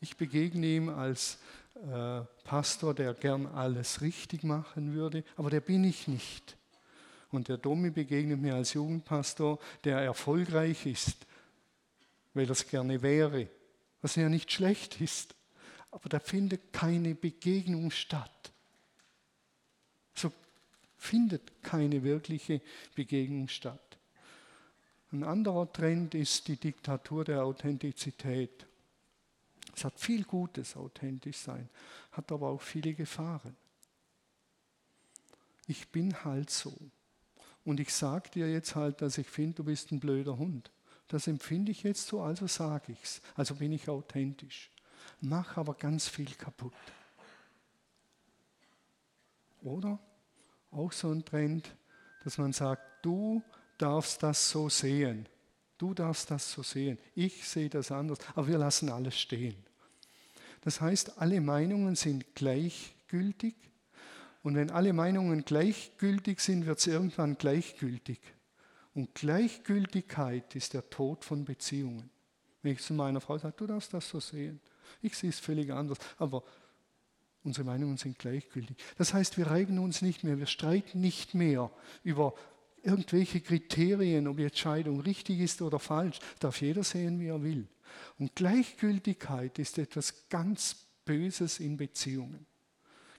Ich 0.00 0.18
begegne 0.18 0.66
ihm 0.66 0.88
als 0.90 1.38
äh, 1.76 2.22
Pastor, 2.44 2.94
der 2.94 3.14
gern 3.14 3.46
alles 3.46 4.02
richtig 4.02 4.42
machen 4.42 4.92
würde, 4.92 5.24
aber 5.36 5.48
der 5.48 5.60
bin 5.60 5.84
ich 5.84 6.08
nicht. 6.08 6.56
Und 7.30 7.48
der 7.48 7.58
Domi 7.58 7.90
begegnet 7.90 8.40
mir 8.40 8.54
als 8.56 8.74
Jugendpastor, 8.74 9.58
der 9.84 9.98
erfolgreich 9.98 10.86
ist, 10.86 11.26
weil 12.34 12.50
es 12.50 12.66
gerne 12.68 13.02
wäre, 13.02 13.48
was 14.02 14.16
ja 14.16 14.28
nicht 14.28 14.50
schlecht 14.50 15.00
ist. 15.00 15.34
Aber 15.90 16.08
da 16.08 16.18
findet 16.18 16.72
keine 16.72 17.14
Begegnung 17.14 17.90
statt. 17.90 18.52
So 20.14 20.32
findet 20.96 21.62
keine 21.62 22.02
wirkliche 22.02 22.60
Begegnung 22.94 23.48
statt. 23.48 23.98
Ein 25.12 25.24
anderer 25.24 25.72
Trend 25.72 26.14
ist 26.14 26.46
die 26.46 26.56
Diktatur 26.56 27.24
der 27.24 27.44
Authentizität. 27.44 28.66
Es 29.74 29.84
hat 29.84 29.98
viel 29.98 30.24
Gutes, 30.24 30.76
authentisch 30.76 31.38
sein, 31.38 31.68
hat 32.12 32.30
aber 32.30 32.48
auch 32.48 32.60
viele 32.60 32.94
Gefahren. 32.94 33.56
Ich 35.66 35.88
bin 35.88 36.24
halt 36.24 36.50
so. 36.50 36.76
Und 37.64 37.80
ich 37.80 37.92
sage 37.92 38.30
dir 38.30 38.50
jetzt 38.50 38.74
halt, 38.74 39.02
dass 39.02 39.18
ich 39.18 39.28
finde, 39.28 39.56
du 39.56 39.64
bist 39.64 39.92
ein 39.92 40.00
blöder 40.00 40.38
Hund. 40.38 40.70
Das 41.08 41.26
empfinde 41.26 41.72
ich 41.72 41.82
jetzt 41.82 42.06
so, 42.06 42.22
also 42.22 42.46
sage 42.46 42.92
ich 42.92 43.02
es. 43.02 43.20
Also 43.34 43.56
bin 43.56 43.72
ich 43.72 43.88
authentisch. 43.88 44.70
Mach 45.20 45.56
aber 45.56 45.74
ganz 45.74 46.08
viel 46.08 46.32
kaputt. 46.34 46.72
Oder 49.62 49.98
auch 50.70 50.92
so 50.92 51.10
ein 51.10 51.24
Trend, 51.24 51.74
dass 52.24 52.38
man 52.38 52.52
sagt, 52.52 52.82
du 53.04 53.42
darfst 53.76 54.22
das 54.22 54.50
so 54.50 54.68
sehen. 54.68 55.26
Du 55.78 55.94
darfst 55.94 56.30
das 56.30 56.52
so 56.52 56.62
sehen. 56.62 56.98
Ich 57.14 57.48
sehe 57.48 57.68
das 57.68 57.90
anders, 57.90 58.18
aber 58.34 58.46
wir 58.46 58.58
lassen 58.58 58.90
alles 58.90 59.18
stehen. 59.18 59.56
Das 60.60 60.80
heißt, 60.80 61.18
alle 61.18 61.40
Meinungen 61.40 61.96
sind 61.96 62.34
gleichgültig. 62.34 63.54
Und 64.42 64.54
wenn 64.54 64.70
alle 64.70 64.92
Meinungen 64.92 65.44
gleichgültig 65.44 66.40
sind, 66.40 66.66
wird 66.66 66.78
es 66.78 66.86
irgendwann 66.86 67.36
gleichgültig. 67.36 68.20
Und 68.94 69.14
Gleichgültigkeit 69.14 70.54
ist 70.56 70.74
der 70.74 70.88
Tod 70.88 71.24
von 71.24 71.44
Beziehungen. 71.44 72.10
Wenn 72.62 72.72
ich 72.72 72.82
zu 72.82 72.94
meiner 72.94 73.20
Frau 73.20 73.38
sage, 73.38 73.54
du 73.56 73.66
darfst 73.66 73.94
das 73.94 74.08
so 74.08 74.20
sehen. 74.20 74.60
Ich 75.02 75.16
sehe 75.16 75.30
es 75.30 75.38
völlig 75.38 75.72
anders. 75.72 75.98
Aber 76.18 76.42
unsere 77.44 77.64
Meinungen 77.64 77.96
sind 77.96 78.18
gleichgültig. 78.18 78.76
Das 78.96 79.14
heißt, 79.14 79.38
wir 79.38 79.46
reiben 79.46 79.78
uns 79.78 80.02
nicht 80.02 80.24
mehr, 80.24 80.38
wir 80.38 80.46
streiten 80.46 81.00
nicht 81.00 81.34
mehr 81.34 81.70
über 82.02 82.34
irgendwelche 82.82 83.40
Kriterien, 83.40 84.26
ob 84.26 84.38
die 84.38 84.44
Entscheidung 84.44 85.00
richtig 85.00 85.40
ist 85.40 85.62
oder 85.62 85.78
falsch, 85.78 86.18
darf 86.38 86.60
jeder 86.60 86.82
sehen, 86.82 87.20
wie 87.20 87.28
er 87.28 87.42
will. 87.42 87.68
Und 88.18 88.34
Gleichgültigkeit 88.34 89.58
ist 89.58 89.78
etwas 89.78 90.28
ganz 90.28 90.86
Böses 91.04 91.60
in 91.60 91.76
Beziehungen. 91.76 92.46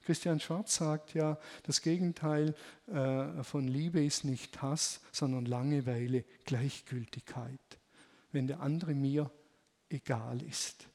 Christian 0.03 0.39
Schwarz 0.39 0.75
sagt 0.75 1.13
ja, 1.13 1.38
das 1.63 1.81
Gegenteil 1.81 2.55
äh, 2.88 3.43
von 3.43 3.67
Liebe 3.67 4.03
ist 4.03 4.25
nicht 4.25 4.62
Hass, 4.62 5.01
sondern 5.12 5.46
Langeweile, 5.46 6.25
Gleichgültigkeit. 6.46 7.60
Wenn 8.31 8.48
der 8.48 8.62
andere 8.62 8.93
mir 8.93 9.29
egal 9.89 10.41
ist. 10.41 10.88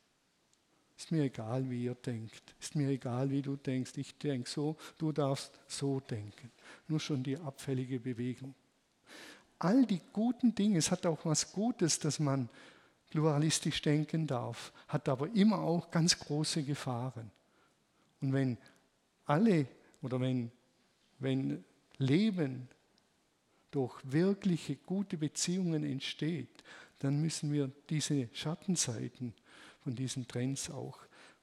Ist 0.98 1.12
mir 1.12 1.24
egal, 1.24 1.68
wie 1.68 1.84
ihr 1.84 1.94
denkt. 1.94 2.54
Ist 2.58 2.74
mir 2.74 2.88
egal, 2.88 3.30
wie 3.30 3.42
du 3.42 3.56
denkst. 3.56 3.92
Ich 3.96 4.16
denke 4.18 4.48
so, 4.48 4.76
du 4.96 5.12
darfst 5.12 5.52
so 5.68 6.00
denken. 6.00 6.50
Nur 6.88 7.00
schon 7.00 7.22
die 7.22 7.36
abfällige 7.36 8.00
Bewegung. 8.00 8.54
All 9.58 9.84
die 9.84 10.00
guten 10.12 10.54
Dinge, 10.54 10.78
es 10.78 10.90
hat 10.90 11.04
auch 11.06 11.24
was 11.24 11.52
Gutes, 11.52 11.98
dass 11.98 12.18
man 12.18 12.48
pluralistisch 13.10 13.82
denken 13.82 14.26
darf, 14.26 14.72
hat 14.88 15.08
aber 15.08 15.28
immer 15.34 15.60
auch 15.60 15.90
ganz 15.90 16.18
große 16.18 16.62
Gefahren. 16.62 17.30
Und 18.20 18.32
wenn 18.32 18.58
alle 19.26 19.66
oder 20.02 20.20
wenn, 20.20 20.50
wenn 21.18 21.64
Leben 21.98 22.68
durch 23.70 24.00
wirkliche 24.04 24.76
gute 24.76 25.18
Beziehungen 25.18 25.84
entsteht, 25.84 26.62
dann 27.00 27.20
müssen 27.20 27.52
wir 27.52 27.70
diese 27.90 28.28
Schattenseiten 28.32 29.34
von 29.82 29.94
diesen 29.94 30.26
Trends 30.26 30.70
auch 30.70 30.98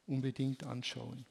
unbedingt 0.07 0.63
anschauen. 0.63 1.25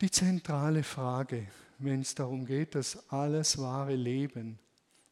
Die 0.00 0.10
zentrale 0.10 0.82
Frage, 0.82 1.46
wenn 1.78 2.00
es 2.02 2.14
darum 2.14 2.46
geht, 2.46 2.74
dass 2.74 3.10
alles 3.10 3.58
wahre 3.58 3.96
Leben 3.96 4.58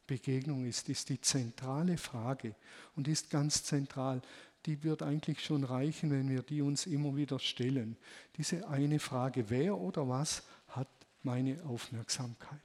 Begegnung 0.08 0.64
ist, 0.64 0.88
ist 0.88 1.10
die 1.10 1.20
zentrale 1.20 1.98
Frage 1.98 2.54
und 2.96 3.06
ist 3.06 3.30
ganz 3.30 3.62
zentral. 3.62 4.22
Die 4.68 4.84
wird 4.84 5.02
eigentlich 5.02 5.42
schon 5.42 5.64
reichen, 5.64 6.10
wenn 6.10 6.28
wir 6.28 6.42
die 6.42 6.60
uns 6.60 6.84
immer 6.84 7.16
wieder 7.16 7.38
stellen. 7.38 7.96
Diese 8.36 8.68
eine 8.68 8.98
Frage, 8.98 9.48
wer 9.48 9.78
oder 9.78 10.06
was 10.06 10.42
hat 10.68 10.88
meine 11.22 11.64
Aufmerksamkeit? 11.64 12.60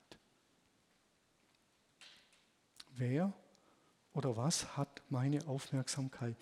Wer 2.89 3.31
oder 4.11 4.35
was 4.35 4.75
hat 4.75 5.01
meine 5.09 5.47
Aufmerksamkeit? 5.47 6.35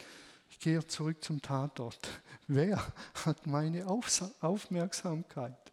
Ich 0.49 0.57
gehe 0.57 0.83
zurück 0.87 1.23
zum 1.23 1.43
Tatort. 1.43 2.09
Wer 2.47 2.81
hat 3.23 3.45
meine 3.45 3.85
Aufmerksamkeit? 3.85 5.70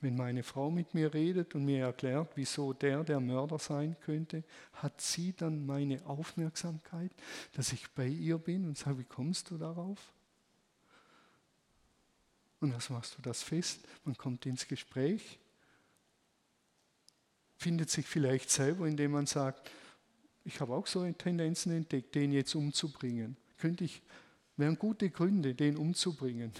Wenn 0.00 0.16
meine 0.16 0.44
Frau 0.44 0.70
mit 0.70 0.94
mir 0.94 1.12
redet 1.12 1.54
und 1.54 1.64
mir 1.64 1.86
erklärt, 1.86 2.32
wieso 2.36 2.72
der 2.72 3.02
der 3.02 3.18
Mörder 3.18 3.58
sein 3.58 3.96
könnte, 4.00 4.44
hat 4.74 5.00
sie 5.00 5.32
dann 5.32 5.66
meine 5.66 6.04
Aufmerksamkeit, 6.06 7.10
dass 7.54 7.72
ich 7.72 7.90
bei 7.90 8.06
ihr 8.06 8.38
bin 8.38 8.64
und 8.64 8.78
sage, 8.78 9.00
wie 9.00 9.04
kommst 9.04 9.50
du 9.50 9.58
darauf? 9.58 9.98
Und 12.60 12.74
was 12.74 12.90
machst 12.90 13.16
du 13.16 13.22
das 13.22 13.42
fest? 13.42 13.80
Man 14.04 14.16
kommt 14.16 14.46
ins 14.46 14.66
Gespräch. 14.66 15.38
findet 17.56 17.90
sich 17.90 18.06
vielleicht 18.06 18.50
selber, 18.50 18.86
indem 18.86 19.12
man 19.12 19.26
sagt, 19.26 19.68
ich 20.44 20.60
habe 20.60 20.74
auch 20.74 20.86
so 20.86 21.04
Tendenzen 21.12 21.72
entdeckt, 21.72 22.14
den 22.14 22.30
jetzt 22.32 22.54
umzubringen. 22.54 23.36
Könnte 23.58 23.82
ich, 23.82 24.00
wären 24.56 24.78
gute 24.78 25.10
Gründe, 25.10 25.56
den 25.56 25.76
umzubringen. 25.76 26.52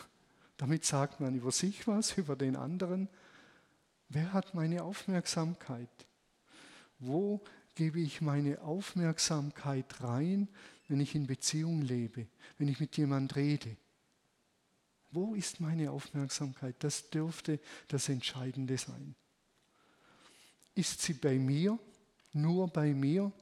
Damit 0.56 0.84
sagt 0.84 1.20
man 1.20 1.36
über 1.36 1.52
sich 1.52 1.86
was, 1.86 2.12
über 2.18 2.36
den 2.36 2.56
anderen. 2.56 3.08
Wer 4.08 4.32
hat 4.32 4.54
meine 4.54 4.84
Aufmerksamkeit? 4.84 5.88
Wo 6.98 7.42
gebe 7.74 8.00
ich 8.00 8.20
meine 8.20 8.60
Aufmerksamkeit 8.62 10.02
rein, 10.02 10.48
wenn 10.88 11.00
ich 11.00 11.14
in 11.14 11.26
Beziehung 11.26 11.82
lebe, 11.82 12.26
wenn 12.56 12.68
ich 12.68 12.80
mit 12.80 12.96
jemand 12.96 13.36
rede? 13.36 13.76
Wo 15.10 15.34
ist 15.34 15.60
meine 15.60 15.90
Aufmerksamkeit? 15.90 16.76
Das 16.80 17.10
dürfte 17.10 17.60
das 17.88 18.08
Entscheidende 18.08 18.76
sein. 18.78 19.14
Ist 20.74 21.02
sie 21.02 21.14
bei 21.14 21.38
mir, 21.38 21.78
nur 22.32 22.68
bei 22.68 22.94
mir? 22.94 23.32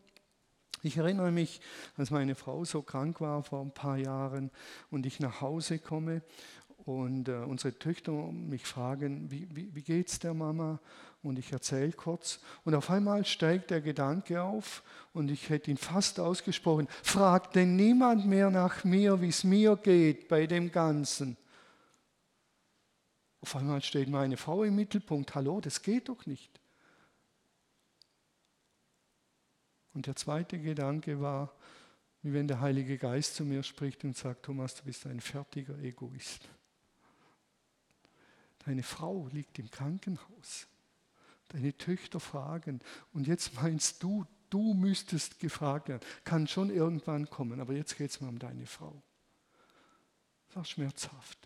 Ich 0.82 0.96
erinnere 0.96 1.32
mich, 1.32 1.60
als 1.96 2.10
meine 2.10 2.34
Frau 2.34 2.64
so 2.64 2.82
krank 2.82 3.20
war 3.20 3.42
vor 3.42 3.62
ein 3.62 3.72
paar 3.72 3.96
Jahren 3.96 4.50
und 4.90 5.06
ich 5.06 5.20
nach 5.20 5.40
Hause 5.40 5.78
komme 5.78 6.22
und 6.86 7.28
äh, 7.28 7.32
unsere 7.32 7.76
Töchter 7.76 8.12
mich 8.12 8.64
fragen, 8.64 9.28
wie, 9.28 9.48
wie, 9.54 9.74
wie 9.74 9.82
geht 9.82 10.08
es 10.08 10.20
der 10.20 10.34
Mama? 10.34 10.78
Und 11.20 11.36
ich 11.36 11.52
erzähle 11.52 11.90
kurz. 11.90 12.38
Und 12.64 12.76
auf 12.76 12.90
einmal 12.90 13.24
steigt 13.24 13.72
der 13.72 13.80
Gedanke 13.80 14.40
auf 14.40 14.84
und 15.12 15.28
ich 15.28 15.50
hätte 15.50 15.72
ihn 15.72 15.78
fast 15.78 16.20
ausgesprochen, 16.20 16.86
fragt 17.02 17.56
denn 17.56 17.74
niemand 17.74 18.26
mehr 18.26 18.50
nach 18.50 18.84
mir, 18.84 19.20
wie 19.20 19.28
es 19.28 19.42
mir 19.42 19.76
geht 19.76 20.28
bei 20.28 20.46
dem 20.46 20.70
Ganzen? 20.70 21.36
Auf 23.40 23.56
einmal 23.56 23.82
steht 23.82 24.08
meine 24.08 24.36
Frau 24.36 24.62
im 24.62 24.76
Mittelpunkt. 24.76 25.34
Hallo, 25.34 25.60
das 25.60 25.82
geht 25.82 26.08
doch 26.08 26.24
nicht. 26.26 26.60
Und 29.92 30.06
der 30.06 30.14
zweite 30.14 30.60
Gedanke 30.60 31.20
war, 31.20 31.52
wie 32.22 32.32
wenn 32.32 32.46
der 32.46 32.60
Heilige 32.60 32.96
Geist 32.96 33.34
zu 33.34 33.44
mir 33.44 33.64
spricht 33.64 34.04
und 34.04 34.16
sagt, 34.16 34.44
Thomas, 34.44 34.76
du 34.76 34.84
bist 34.84 35.04
ein 35.06 35.20
fertiger 35.20 35.76
Egoist. 35.78 36.48
Deine 38.66 38.82
Frau 38.82 39.28
liegt 39.32 39.60
im 39.60 39.70
Krankenhaus. 39.70 40.66
Deine 41.48 41.76
Töchter 41.78 42.18
fragen. 42.18 42.80
Und 43.12 43.28
jetzt 43.28 43.54
meinst 43.54 44.02
du, 44.02 44.26
du 44.50 44.74
müsstest 44.74 45.38
gefragt 45.38 45.88
werden. 45.88 46.02
Kann 46.24 46.48
schon 46.48 46.70
irgendwann 46.70 47.30
kommen, 47.30 47.60
aber 47.60 47.74
jetzt 47.74 47.96
geht 47.96 48.10
es 48.10 48.20
mir 48.20 48.28
um 48.28 48.40
deine 48.40 48.66
Frau. 48.66 49.00
Das 50.48 50.56
war 50.56 50.64
schmerzhaft. 50.64 51.38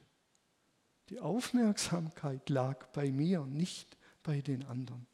Die 1.11 1.21
Aufmerksamkeit 1.21 2.49
lag 2.49 2.87
bei 2.93 3.11
mir, 3.11 3.45
nicht 3.45 3.99
bei 4.23 4.41
den 4.41 4.65
anderen. 4.65 5.07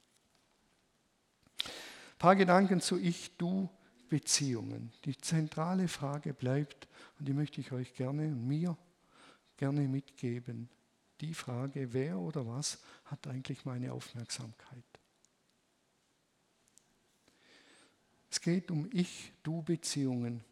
Ein 1.65 2.19
paar 2.19 2.37
Gedanken 2.37 2.81
zu 2.81 3.01
Ich-Du-Beziehungen. 3.01 4.93
Die 5.05 5.17
zentrale 5.19 5.89
Frage 5.89 6.35
bleibt, 6.35 6.87
und 7.19 7.27
die 7.27 7.33
möchte 7.33 7.61
ich 7.61 7.73
euch 7.73 7.95
gerne 7.95 8.29
und 8.29 8.47
mir 8.47 8.77
gerne 9.57 9.89
mitgeben, 9.89 10.69
die 11.21 11.35
Frage, 11.35 11.93
wer 11.93 12.19
oder 12.19 12.47
was 12.47 12.79
hat 13.05 13.27
eigentlich 13.27 13.65
meine 13.65 13.93
Aufmerksamkeit? 13.93 14.85
Es 18.31 18.41
geht 18.41 18.71
um 18.71 18.89
Ich-Du-Beziehungen. 18.93 20.45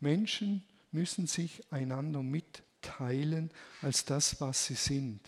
Menschen 0.00 0.64
müssen 0.90 1.26
sich 1.26 1.70
einander 1.72 2.22
mitteilen 2.22 2.68
teilen 2.80 3.50
als 3.82 4.04
das, 4.04 4.40
was 4.40 4.66
sie 4.66 4.74
sind. 4.74 5.20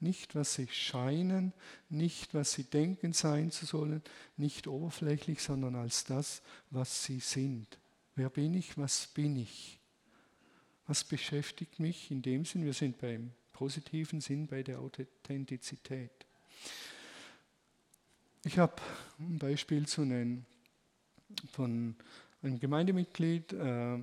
Nicht, 0.00 0.34
was 0.36 0.54
sie 0.54 0.68
scheinen, 0.68 1.52
nicht, 1.88 2.32
was 2.34 2.52
sie 2.52 2.64
denken 2.64 3.12
sein 3.12 3.50
zu 3.50 3.66
sollen, 3.66 4.02
nicht 4.36 4.68
oberflächlich, 4.68 5.42
sondern 5.42 5.74
als 5.74 6.04
das, 6.04 6.42
was 6.70 7.04
sie 7.04 7.18
sind. 7.18 7.78
Wer 8.14 8.30
bin 8.30 8.54
ich, 8.54 8.78
was 8.78 9.08
bin 9.08 9.36
ich? 9.36 9.77
Was 10.88 11.04
beschäftigt 11.04 11.78
mich 11.80 12.10
in 12.10 12.22
dem 12.22 12.46
Sinn? 12.46 12.64
Wir 12.64 12.72
sind 12.72 12.98
beim 12.98 13.32
positiven 13.52 14.22
Sinn 14.22 14.46
bei 14.46 14.62
der 14.62 14.80
Authentizität. 14.80 16.10
Ich 18.42 18.58
habe 18.58 18.80
ein 19.18 19.38
Beispiel 19.38 19.86
zu 19.86 20.06
nennen 20.06 20.46
von 21.52 21.94
ein 22.42 22.58
Gemeindemitglied 22.58 23.52
äh, 23.52 23.98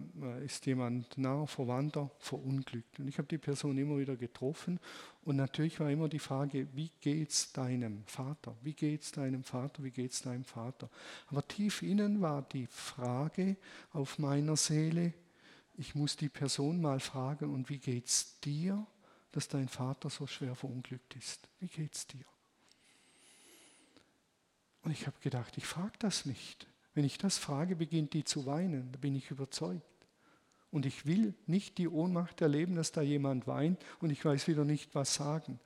ist 0.45 0.65
jemand 0.67 1.17
naher 1.17 1.47
Verwandter 1.47 2.11
verunglückt. 2.19 2.99
Und 2.99 3.07
ich 3.07 3.17
habe 3.17 3.29
die 3.29 3.37
Person 3.39 3.77
immer 3.77 3.97
wieder 3.97 4.15
getroffen. 4.15 4.79
Und 5.23 5.37
natürlich 5.37 5.79
war 5.79 5.89
immer 5.89 6.09
die 6.09 6.19
Frage, 6.19 6.67
wie 6.73 6.91
geht 7.01 7.31
es 7.31 7.51
deinem 7.53 8.03
Vater? 8.05 8.55
Wie 8.61 8.73
geht 8.73 9.01
es 9.01 9.11
deinem 9.13 9.43
Vater? 9.43 9.83
Wie 9.83 9.91
geht 9.91 10.11
es 10.11 10.21
deinem 10.21 10.43
Vater? 10.43 10.89
Aber 11.27 11.47
tief 11.47 11.81
innen 11.81 12.21
war 12.21 12.43
die 12.43 12.67
Frage 12.67 13.55
auf 13.93 14.19
meiner 14.19 14.57
Seele, 14.57 15.13
ich 15.77 15.95
muss 15.95 16.15
die 16.15 16.29
Person 16.29 16.81
mal 16.81 16.99
fragen, 16.99 17.53
und 17.53 17.69
wie 17.69 17.79
geht 17.79 18.07
es 18.07 18.39
dir, 18.41 18.85
dass 19.31 19.47
dein 19.47 19.67
Vater 19.67 20.09
so 20.09 20.27
schwer 20.27 20.55
verunglückt 20.55 21.15
ist? 21.15 21.47
Wie 21.59 21.67
geht 21.67 21.93
es 21.93 22.07
dir? 22.07 22.25
Und 24.83 24.91
ich 24.91 25.07
habe 25.07 25.17
gedacht, 25.19 25.57
ich 25.57 25.65
frage 25.65 25.97
das 25.99 26.25
nicht. 26.25 26.67
Wenn 26.93 27.03
ich 27.03 27.17
das 27.17 27.37
frage, 27.37 27.75
beginnt 27.75 28.13
die 28.13 28.23
zu 28.23 28.45
weinen, 28.45 28.91
da 28.91 28.99
bin 28.99 29.15
ich 29.15 29.31
überzeugt. 29.31 29.83
Und 30.71 30.85
ich 30.85 31.05
will 31.05 31.33
nicht 31.47 31.77
die 31.77 31.87
Ohnmacht 31.87 32.41
erleben, 32.41 32.75
dass 32.75 32.91
da 32.91 33.01
jemand 33.01 33.47
weint 33.47 33.83
und 33.99 34.09
ich 34.09 34.23
weiß 34.23 34.47
wieder 34.47 34.63
nicht, 34.63 34.93
was 34.93 35.15
sagen. 35.15 35.59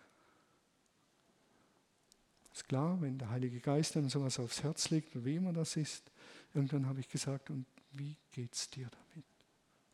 Ist 2.54 2.68
klar, 2.68 3.00
wenn 3.02 3.18
der 3.18 3.30
Heilige 3.30 3.60
Geist 3.60 3.98
einem 3.98 4.10
sowas 4.10 4.40
aufs 4.40 4.64
Herz 4.64 4.90
legt, 4.90 5.24
wie 5.26 5.36
immer 5.36 5.54
das 5.54 5.76
ist, 5.76 6.12
irgendwann 6.54 6.88
habe 6.88 7.00
ich 7.00 7.10
gesagt, 7.10 7.50
und 7.50 7.66
wie 7.92 8.16
geht 8.32 8.54
es 8.54 8.70
dir 8.70 8.90
damit? 8.90 9.39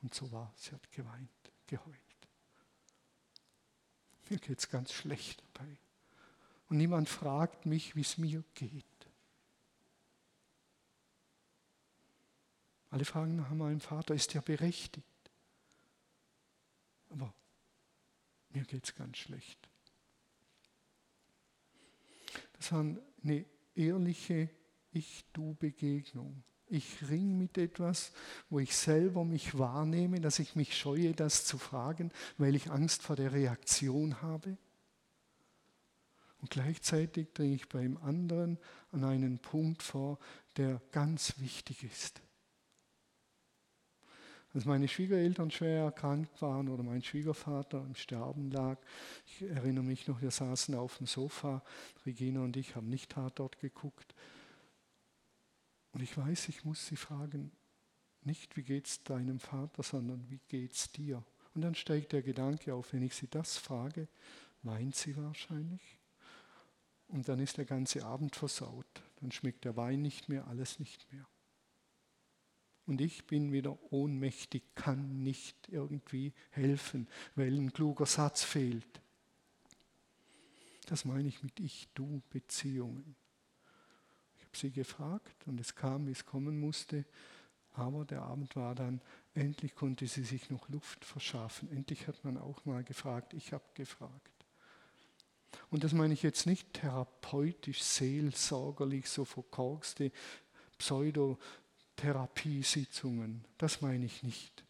Und 0.05 0.13
so 0.13 0.31
war, 0.31 0.53
sie 0.55 0.69
hat 0.69 0.91
geweint, 0.91 1.31
geheult. 1.65 1.97
Mir 4.29 4.37
geht 4.37 4.59
es 4.59 4.69
ganz 4.69 4.93
schlecht 4.93 5.41
dabei. 5.41 5.79
Und 6.69 6.77
niemand 6.77 7.09
fragt 7.09 7.65
mich, 7.65 7.95
wie 7.95 8.01
es 8.01 8.19
mir 8.19 8.43
geht. 8.53 8.85
Alle 12.91 13.03
Fragen 13.03 13.35
nach 13.35 13.49
meinem 13.49 13.79
Vater 13.79 14.13
ist 14.13 14.31
ja 14.35 14.41
berechtigt. 14.41 15.31
Aber 17.09 17.33
mir 18.49 18.63
geht 18.63 18.83
es 18.83 18.93
ganz 18.93 19.17
schlecht. 19.17 19.57
Das 22.53 22.71
war 22.71 22.81
eine 23.23 23.45
ehrliche 23.73 24.51
Ich-Du-Begegnung. 24.91 26.43
Ich 26.67 27.07
ring 27.09 27.37
mit 27.37 27.57
etwas, 27.57 28.11
wo 28.49 28.59
ich 28.59 28.75
selber 28.75 29.23
mich 29.23 29.57
wahrnehme, 29.57 30.19
dass 30.19 30.39
ich 30.39 30.55
mich 30.55 30.77
scheue, 30.77 31.13
das 31.13 31.45
zu 31.45 31.57
fragen, 31.57 32.11
weil 32.37 32.55
ich 32.55 32.71
Angst 32.71 33.03
vor 33.03 33.15
der 33.15 33.33
Reaktion 33.33 34.21
habe. 34.21 34.57
Und 36.41 36.49
gleichzeitig 36.49 37.33
dringe 37.33 37.55
ich 37.55 37.69
beim 37.69 37.97
anderen 37.97 38.57
an 38.91 39.03
einen 39.03 39.39
Punkt 39.39 39.83
vor, 39.83 40.19
der 40.57 40.81
ganz 40.91 41.39
wichtig 41.39 41.83
ist 41.83 42.21
als 44.55 44.63
meine 44.63 44.87
Schwiegereltern 44.87 45.51
schwer 45.51 45.83
erkrankt 45.83 46.41
waren 46.41 46.69
oder 46.69 46.81
mein 46.81 47.03
Schwiegervater 47.03 47.83
im 47.85 47.93
Sterben 47.93 48.51
lag. 48.51 48.77
Ich 49.25 49.41
erinnere 49.41 49.83
mich 49.83 50.07
noch, 50.07 50.21
wir 50.21 50.31
saßen 50.31 50.75
auf 50.75 50.97
dem 50.97 51.07
Sofa, 51.07 51.61
Regina 52.05 52.39
und 52.39 52.55
ich 52.55 52.75
haben 52.77 52.87
nicht 52.87 53.13
dort 53.35 53.59
geguckt. 53.59 54.15
Und 55.95 56.01
ich 56.01 56.15
weiß, 56.15 56.49
ich 56.49 56.63
muss 56.63 56.85
sie 56.85 56.95
fragen, 56.95 57.51
nicht 58.21 58.55
wie 58.55 58.63
geht 58.63 58.85
es 58.85 59.01
deinem 59.03 59.39
Vater, 59.39 59.81
sondern 59.81 60.29
wie 60.29 60.41
geht 60.47 60.73
es 60.73 60.91
dir? 60.91 61.23
Und 61.55 61.61
dann 61.61 61.73
steigt 61.73 62.11
der 62.11 62.21
Gedanke 62.21 62.75
auf, 62.75 62.93
wenn 62.93 63.01
ich 63.01 63.15
sie 63.15 63.27
das 63.27 63.57
frage, 63.57 64.07
weint 64.61 64.95
sie 64.95 65.17
wahrscheinlich. 65.17 65.97
Und 67.07 67.27
dann 67.27 67.39
ist 67.39 67.57
der 67.57 67.65
ganze 67.65 68.05
Abend 68.05 68.35
versaut. 68.35 69.01
Dann 69.21 69.31
schmeckt 69.31 69.65
der 69.65 69.75
Wein 69.75 70.03
nicht 70.03 70.29
mehr, 70.29 70.45
alles 70.47 70.77
nicht 70.77 71.11
mehr 71.11 71.25
und 72.85 73.01
ich 73.01 73.25
bin 73.25 73.51
wieder 73.51 73.77
ohnmächtig, 73.91 74.63
kann 74.75 75.23
nicht 75.23 75.69
irgendwie 75.69 76.33
helfen, 76.51 77.07
weil 77.35 77.53
ein 77.57 77.73
kluger 77.73 78.05
Satz 78.05 78.43
fehlt. 78.43 79.01
Das 80.87 81.03
meine 81.03 81.27
ich 81.27 81.41
mit 81.41 81.59
Ich-Du-Beziehungen. 81.59 83.15
Habe 84.55 84.61
sie 84.61 84.71
gefragt 84.71 85.47
und 85.47 85.59
es 85.59 85.75
kam, 85.75 86.07
wie 86.07 86.11
es 86.11 86.25
kommen 86.25 86.57
musste, 86.57 87.03
aber 87.73 88.05
der 88.05 88.21
Abend 88.21 88.55
war 88.55 88.73
dann, 88.73 89.01
endlich 89.33 89.75
konnte 89.75 90.07
sie 90.07 90.23
sich 90.23 90.49
noch 90.49 90.69
Luft 90.69 91.03
verschaffen. 91.03 91.69
Endlich 91.69 92.07
hat 92.07 92.23
man 92.23 92.37
auch 92.37 92.63
mal 92.63 92.81
gefragt, 92.81 93.33
ich 93.33 93.51
habe 93.51 93.65
gefragt. 93.73 94.31
Und 95.69 95.83
das 95.83 95.91
meine 95.91 96.13
ich 96.13 96.23
jetzt 96.23 96.45
nicht 96.45 96.71
therapeutisch, 96.71 97.83
seelsorgerlich, 97.83 99.09
so 99.09 99.25
verkorkste 99.25 100.13
Pseudo- 100.77 101.37
Therapiesitzungen. 101.97 103.43
Das 103.57 103.81
meine 103.81 104.05
ich 104.05 104.23
nicht. 104.23 104.63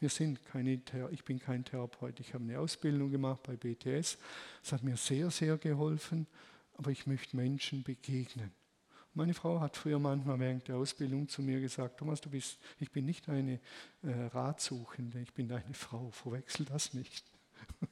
Wir 0.00 0.10
sind 0.10 0.44
keine, 0.44 0.82
ich 1.12 1.24
bin 1.24 1.38
kein 1.38 1.64
Therapeut. 1.64 2.20
Ich 2.20 2.34
habe 2.34 2.44
eine 2.44 2.58
Ausbildung 2.58 3.10
gemacht 3.10 3.42
bei 3.42 3.56
BTS. 3.56 4.18
Das 4.62 4.72
hat 4.72 4.82
mir 4.82 4.98
sehr, 4.98 5.30
sehr 5.30 5.56
geholfen. 5.56 6.26
aber 6.76 6.90
ich 6.90 7.06
möchte 7.06 7.36
Menschen 7.36 7.82
begegnen. 7.82 8.59
Meine 9.20 9.34
Frau 9.34 9.60
hat 9.60 9.76
früher 9.76 9.98
manchmal 9.98 10.40
während 10.40 10.66
der 10.66 10.76
Ausbildung 10.76 11.28
zu 11.28 11.42
mir 11.42 11.60
gesagt, 11.60 11.98
Thomas, 11.98 12.22
du 12.22 12.30
bist, 12.30 12.58
ich 12.78 12.90
bin 12.90 13.04
nicht 13.04 13.28
eine 13.28 13.60
äh, 14.02 14.12
Ratsuchende, 14.32 15.20
ich 15.20 15.34
bin 15.34 15.46
deine 15.46 15.74
Frau, 15.74 16.10
verwechsel 16.10 16.64
das 16.64 16.94
nicht. 16.94 17.22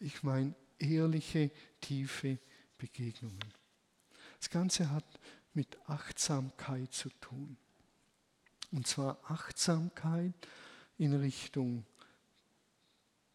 ich 0.00 0.24
meine 0.24 0.56
ehrliche, 0.80 1.52
tiefe 1.80 2.40
Begegnungen. 2.78 3.38
Das 4.40 4.50
Ganze 4.50 4.90
hat 4.90 5.04
mit 5.54 5.78
Achtsamkeit 5.86 6.92
zu 6.92 7.08
tun. 7.20 7.56
Und 8.72 8.88
zwar 8.88 9.20
Achtsamkeit 9.22 10.34
in 10.96 11.14
Richtung 11.14 11.86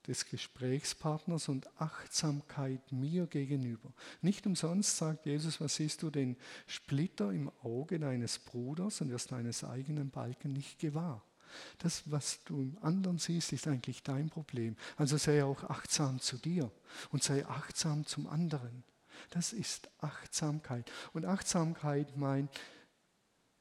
des 0.08 0.26
Gesprächspartners 0.26 1.50
und 1.50 1.68
Achtsamkeit 1.80 2.92
mir 2.92 3.26
gegenüber. 3.28 3.94
Nicht 4.22 4.46
umsonst 4.46 4.98
sagt 4.98 5.26
Jesus, 5.26 5.62
was 5.62 5.76
siehst 5.76 6.04
du 6.04 6.10
den 6.10 6.38
Splitter 6.68 7.32
im 7.32 7.52
Auge 7.64 8.00
deines 8.00 8.40
Bruders 8.40 9.02
und 9.02 9.10
wirst 9.10 9.32
deines 9.32 9.64
eigenen 9.64 10.10
Balken 10.10 10.54
nicht 10.54 10.80
gewahr. 10.80 11.24
Das, 11.78 12.04
was 12.10 12.44
du 12.46 12.62
im 12.62 12.78
anderen 12.82 13.20
siehst, 13.20 13.54
ist 13.54 13.68
eigentlich 13.68 14.04
dein 14.04 14.30
Problem. 14.30 14.76
Also 14.98 15.18
sei 15.18 15.44
auch 15.44 15.64
achtsam 15.66 16.20
zu 16.20 16.38
dir 16.38 16.72
und 17.12 17.24
sei 17.24 17.46
achtsam 17.46 18.06
zum 18.06 18.28
anderen. 18.28 18.84
Das 19.30 19.54
ist 19.54 19.90
Achtsamkeit. 20.00 20.92
Und 21.14 21.26
Achtsamkeit 21.26 22.18
meint, 22.18 22.50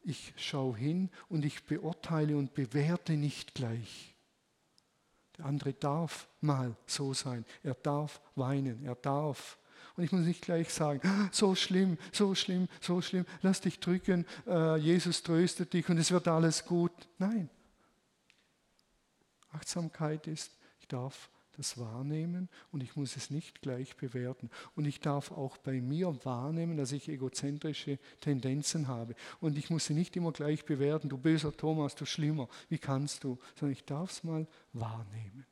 ich 0.02 0.34
schaue 0.36 0.76
hin 0.76 1.10
und 1.28 1.44
ich 1.44 1.64
beurteile 1.64 2.36
und 2.36 2.54
bewerte 2.54 3.12
nicht 3.12 3.54
gleich. 3.54 4.11
Der 5.38 5.46
andere 5.46 5.72
darf 5.72 6.28
mal 6.40 6.76
so 6.86 7.14
sein. 7.14 7.44
Er 7.62 7.74
darf 7.74 8.20
weinen. 8.34 8.84
Er 8.84 8.94
darf. 8.94 9.58
Und 9.96 10.04
ich 10.04 10.12
muss 10.12 10.22
nicht 10.22 10.42
gleich 10.42 10.72
sagen, 10.72 11.00
ah, 11.04 11.28
so 11.32 11.54
schlimm, 11.54 11.98
so 12.12 12.34
schlimm, 12.34 12.68
so 12.80 13.02
schlimm, 13.02 13.26
lass 13.42 13.60
dich 13.60 13.78
drücken, 13.78 14.24
äh, 14.46 14.76
Jesus 14.76 15.22
tröstet 15.22 15.74
dich 15.74 15.88
und 15.88 15.98
es 15.98 16.10
wird 16.10 16.28
alles 16.28 16.64
gut. 16.64 16.92
Nein. 17.18 17.50
Achtsamkeit 19.50 20.26
ist, 20.26 20.50
ich 20.80 20.88
darf 20.88 21.28
das 21.56 21.78
wahrnehmen 21.78 22.48
und 22.70 22.82
ich 22.82 22.96
muss 22.96 23.16
es 23.16 23.30
nicht 23.30 23.62
gleich 23.62 23.96
bewerten. 23.96 24.50
Und 24.74 24.86
ich 24.86 25.00
darf 25.00 25.32
auch 25.32 25.56
bei 25.58 25.80
mir 25.80 26.24
wahrnehmen, 26.24 26.76
dass 26.76 26.92
ich 26.92 27.08
egozentrische 27.08 27.98
Tendenzen 28.20 28.88
habe. 28.88 29.14
Und 29.40 29.58
ich 29.58 29.70
muss 29.70 29.86
sie 29.86 29.94
nicht 29.94 30.16
immer 30.16 30.32
gleich 30.32 30.64
bewerten, 30.64 31.08
du 31.08 31.18
böser 31.18 31.56
Thomas, 31.56 31.94
du 31.94 32.04
schlimmer, 32.04 32.48
wie 32.68 32.78
kannst 32.78 33.24
du, 33.24 33.38
sondern 33.58 33.72
ich 33.72 33.84
darf 33.84 34.10
es 34.10 34.24
mal 34.24 34.46
wahrnehmen. 34.72 35.46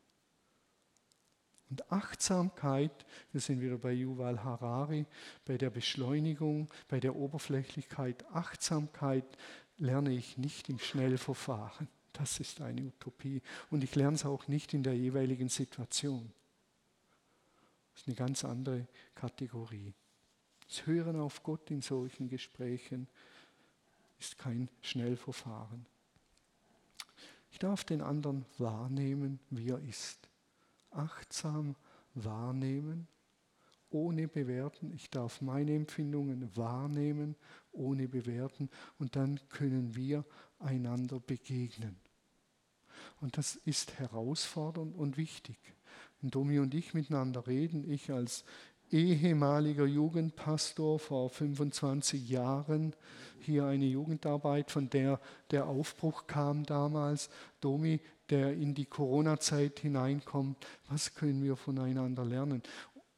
Und 1.70 1.92
Achtsamkeit, 1.92 3.06
wir 3.30 3.40
sind 3.40 3.60
wieder 3.60 3.78
bei 3.78 3.92
Yuval 3.92 4.42
Harari, 4.42 5.06
bei 5.44 5.56
der 5.56 5.70
Beschleunigung, 5.70 6.68
bei 6.88 6.98
der 6.98 7.14
Oberflächlichkeit. 7.14 8.24
Achtsamkeit 8.32 9.24
lerne 9.78 10.12
ich 10.12 10.36
nicht 10.36 10.68
im 10.68 10.80
Schnellverfahren. 10.80 11.88
Das 12.12 12.40
ist 12.40 12.60
eine 12.60 12.82
Utopie. 12.82 13.42
Und 13.70 13.84
ich 13.84 13.94
lerne 13.94 14.16
es 14.16 14.24
auch 14.24 14.48
nicht 14.48 14.74
in 14.74 14.82
der 14.82 14.96
jeweiligen 14.96 15.48
Situation. 15.48 16.32
Das 17.92 18.02
ist 18.02 18.08
eine 18.08 18.16
ganz 18.16 18.44
andere 18.44 18.86
Kategorie. 19.14 19.94
Das 20.68 20.86
Hören 20.86 21.16
auf 21.16 21.42
Gott 21.42 21.70
in 21.70 21.82
solchen 21.82 22.28
Gesprächen 22.28 23.08
ist 24.18 24.38
kein 24.38 24.68
Schnellverfahren. 24.82 25.86
Ich 27.50 27.58
darf 27.58 27.84
den 27.84 28.00
anderen 28.00 28.46
wahrnehmen, 28.58 29.40
wie 29.50 29.70
er 29.70 29.80
ist. 29.80 30.28
Achtsam 30.90 31.74
wahrnehmen, 32.14 33.08
ohne 33.90 34.28
bewerten. 34.28 34.92
Ich 34.94 35.10
darf 35.10 35.40
meine 35.40 35.74
Empfindungen 35.74 36.50
wahrnehmen, 36.56 37.36
ohne 37.72 38.08
bewerten. 38.08 38.70
Und 38.98 39.16
dann 39.16 39.40
können 39.48 39.94
wir 39.94 40.24
einander 40.58 41.20
begegnen. 41.20 41.96
Und 43.20 43.36
das 43.36 43.56
ist 43.56 43.98
herausfordernd 43.98 44.96
und 44.96 45.16
wichtig. 45.16 45.56
Wenn 46.20 46.30
Domi 46.30 46.58
und 46.58 46.74
ich 46.74 46.94
miteinander 46.94 47.46
reden, 47.46 47.90
ich 47.90 48.10
als 48.10 48.44
ehemaliger 48.90 49.86
Jugendpastor 49.86 50.98
vor 50.98 51.30
25 51.30 52.28
Jahren, 52.28 52.94
hier 53.40 53.64
eine 53.64 53.86
Jugendarbeit, 53.86 54.70
von 54.70 54.90
der 54.90 55.20
der 55.50 55.66
Aufbruch 55.66 56.26
kam 56.26 56.66
damals, 56.66 57.30
Domi, 57.60 58.00
der 58.28 58.52
in 58.52 58.74
die 58.74 58.84
Corona-Zeit 58.84 59.80
hineinkommt, 59.80 60.64
was 60.88 61.14
können 61.14 61.42
wir 61.42 61.56
voneinander 61.56 62.24
lernen? 62.24 62.62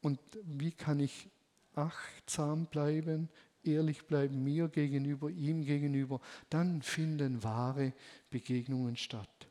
Und 0.03 0.19
wie 0.43 0.73
kann 0.73 0.99
ich 0.99 1.29
achtsam 1.75 2.65
bleiben, 2.65 3.29
ehrlich 3.63 4.05
bleiben, 4.05 4.43
mir 4.43 4.67
gegenüber, 4.67 5.29
ihm 5.29 5.63
gegenüber, 5.63 6.19
dann 6.49 6.81
finden 6.81 7.41
wahre 7.41 7.93
Begegnungen 8.29 8.97
statt. 8.97 9.47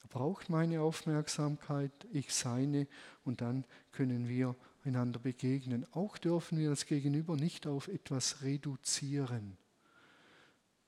Er 0.00 0.08
braucht 0.08 0.48
meine 0.48 0.80
Aufmerksamkeit, 0.80 1.90
ich 2.12 2.32
seine, 2.32 2.86
und 3.24 3.40
dann 3.40 3.64
können 3.90 4.28
wir 4.28 4.54
einander 4.84 5.18
begegnen. 5.18 5.86
Auch 5.90 6.16
dürfen 6.16 6.56
wir 6.56 6.70
das 6.70 6.86
Gegenüber 6.86 7.34
nicht 7.34 7.66
auf 7.66 7.88
etwas 7.88 8.42
reduzieren. 8.42 9.56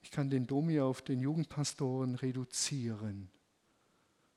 Ich 0.01 0.12
kann 0.12 0.31
den 0.31 0.47
Domi 0.47 0.79
auf 0.79 1.03
den 1.03 1.19
Jugendpastoren 1.19 2.14
reduzieren. 2.14 3.33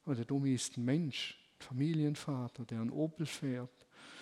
Aber 0.05 0.15
der 0.15 0.25
Domi 0.25 0.55
ist 0.55 0.75
ein 0.75 0.85
Mensch, 0.85 1.37
Familienvater, 1.63 2.65
der 2.65 2.81
ein 2.81 2.91
Opel 2.91 3.25
fährt, 3.25 3.69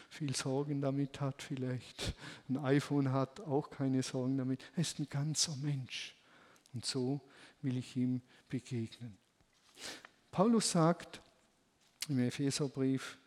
viel 0.10 0.36
Sorgen 0.36 0.82
damit 0.82 1.20
hat 1.22 1.42
vielleicht, 1.42 2.16
ein 2.50 2.58
iPhone 2.58 3.12
hat, 3.12 3.42
auch 3.42 3.70
keine 3.70 4.04
Sorgen 4.04 4.38
damit. 4.38 4.64
Er 4.76 4.82
ist 4.82 5.00
ein 5.00 5.10
ganzer 5.10 5.56
Mensch. 5.58 6.16
Und 6.74 6.86
so 6.86 7.22
will 7.62 7.78
ich 7.78 7.96
ihm 7.96 8.22
begegnen. 8.50 9.18
Paulus 10.32 10.72
sagt 10.72 11.22
im 12.08 12.20
Epheserbrief 12.20 13.18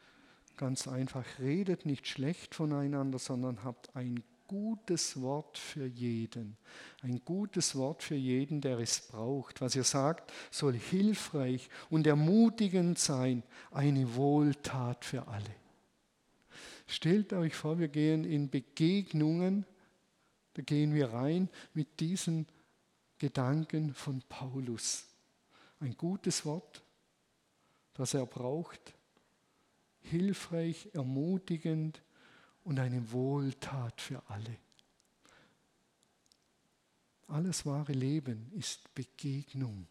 ganz 0.57 0.89
einfach, 0.89 1.25
redet 1.39 1.87
nicht 1.87 2.07
schlecht 2.07 2.55
voneinander, 2.55 3.19
sondern 3.19 3.65
habt 3.65 3.95
ein 3.97 4.23
gutes 4.51 5.21
Wort 5.21 5.59
für 5.59 5.87
jeden. 5.87 6.57
Ein 7.03 7.25
gutes 7.25 7.77
Wort 7.77 8.03
für 8.03 8.17
jeden, 8.17 8.61
der 8.61 8.81
es 8.81 9.07
braucht. 9.07 9.61
Was 9.61 9.77
ihr 9.77 9.85
sagt, 9.85 10.33
soll 10.51 10.75
hilfreich 10.75 11.71
und 11.89 12.05
ermutigend 12.05 12.99
sein, 12.99 13.45
eine 13.71 14.17
Wohltat 14.17 15.05
für 15.05 15.29
alle. 15.29 15.55
Stellt 16.89 17.33
euch 17.33 17.55
vor, 17.55 17.79
wir 17.79 17.87
gehen 17.87 18.25
in 18.25 18.51
Begegnungen, 18.51 19.67
da 20.55 20.63
gehen 20.63 20.95
wir 20.95 21.13
rein 21.13 21.49
mit 21.73 22.01
diesen 22.01 22.49
Gedanken 23.19 23.95
von 23.95 24.21
Paulus. 24.29 25.07
Ein 25.79 25.97
gutes 25.97 26.45
Wort, 26.45 26.83
das 27.95 28.15
er 28.15 28.27
braucht, 28.27 28.95
hilfreich, 30.01 30.89
ermutigend 30.93 32.03
und 32.65 32.79
eine 32.79 33.11
Wohltat 33.13 34.01
für 34.01 34.23
alle. 34.29 34.57
Alles 37.29 37.65
wahre 37.65 37.93
Leben 37.93 38.51
ist 38.53 38.93
Begegnung. 38.95 39.87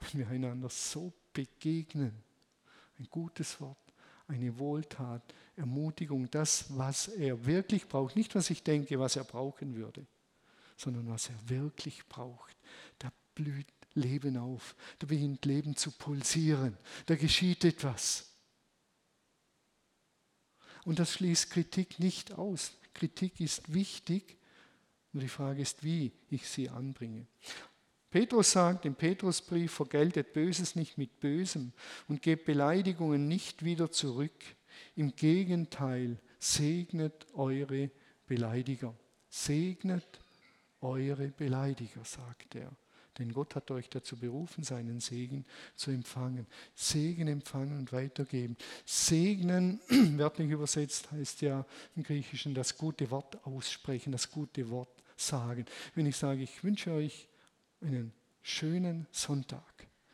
Wenn 0.00 0.20
wir 0.20 0.28
einander 0.28 0.70
so 0.70 1.12
begegnen, 1.32 2.22
ein 2.98 3.08
gutes 3.10 3.60
Wort, 3.60 3.76
eine 4.26 4.58
Wohltat, 4.58 5.22
Ermutigung, 5.56 6.30
das, 6.30 6.66
was 6.76 7.08
er 7.08 7.44
wirklich 7.44 7.86
braucht. 7.86 8.16
Nicht, 8.16 8.34
was 8.34 8.48
ich 8.50 8.62
denke, 8.62 8.98
was 8.98 9.16
er 9.16 9.24
brauchen 9.24 9.74
würde, 9.74 10.06
sondern 10.76 11.08
was 11.08 11.28
er 11.28 11.48
wirklich 11.48 12.06
braucht. 12.08 12.56
Da 12.98 13.12
blüht 13.34 13.66
Leben 13.94 14.36
auf, 14.36 14.76
da 14.98 15.06
beginnt 15.06 15.44
Leben 15.44 15.76
zu 15.76 15.90
pulsieren, 15.90 16.76
da 17.06 17.16
geschieht 17.16 17.64
etwas. 17.64 18.29
Und 20.90 20.98
das 20.98 21.12
schließt 21.12 21.50
Kritik 21.50 22.00
nicht 22.00 22.32
aus. 22.32 22.72
Kritik 22.94 23.40
ist 23.40 23.72
wichtig, 23.72 24.36
nur 25.12 25.22
die 25.22 25.28
Frage 25.28 25.62
ist, 25.62 25.84
wie 25.84 26.10
ich 26.30 26.48
sie 26.48 26.68
anbringe. 26.68 27.28
Petrus 28.10 28.50
sagt 28.50 28.84
im 28.86 28.96
Petrusbrief, 28.96 29.72
vergeltet 29.72 30.32
Böses 30.32 30.74
nicht 30.74 30.98
mit 30.98 31.20
Bösem 31.20 31.72
und 32.08 32.22
gebt 32.22 32.44
Beleidigungen 32.44 33.28
nicht 33.28 33.64
wieder 33.64 33.92
zurück. 33.92 34.32
Im 34.96 35.14
Gegenteil, 35.14 36.18
segnet 36.40 37.24
eure 37.34 37.92
Beleidiger. 38.26 38.92
Segnet 39.28 40.18
eure 40.80 41.28
Beleidiger, 41.28 42.04
sagt 42.04 42.56
er. 42.56 42.72
Denn 43.20 43.34
Gott 43.34 43.54
hat 43.54 43.70
euch 43.70 43.90
dazu 43.90 44.16
berufen, 44.16 44.64
seinen 44.64 44.98
Segen 44.98 45.44
zu 45.76 45.90
empfangen. 45.90 46.46
Segen 46.74 47.28
empfangen 47.28 47.78
und 47.78 47.92
weitergeben. 47.92 48.56
Segnen, 48.86 49.78
wörtlich 50.18 50.50
übersetzt, 50.50 51.12
heißt 51.12 51.42
ja 51.42 51.66
im 51.94 52.02
Griechischen 52.02 52.54
das 52.54 52.78
gute 52.78 53.10
Wort 53.10 53.46
aussprechen, 53.46 54.10
das 54.10 54.30
gute 54.30 54.70
Wort 54.70 55.02
sagen. 55.16 55.66
Wenn 55.94 56.06
ich 56.06 56.16
sage, 56.16 56.42
ich 56.42 56.64
wünsche 56.64 56.92
euch 56.92 57.28
einen 57.82 58.12
schönen 58.42 59.06
Sonntag. 59.12 59.62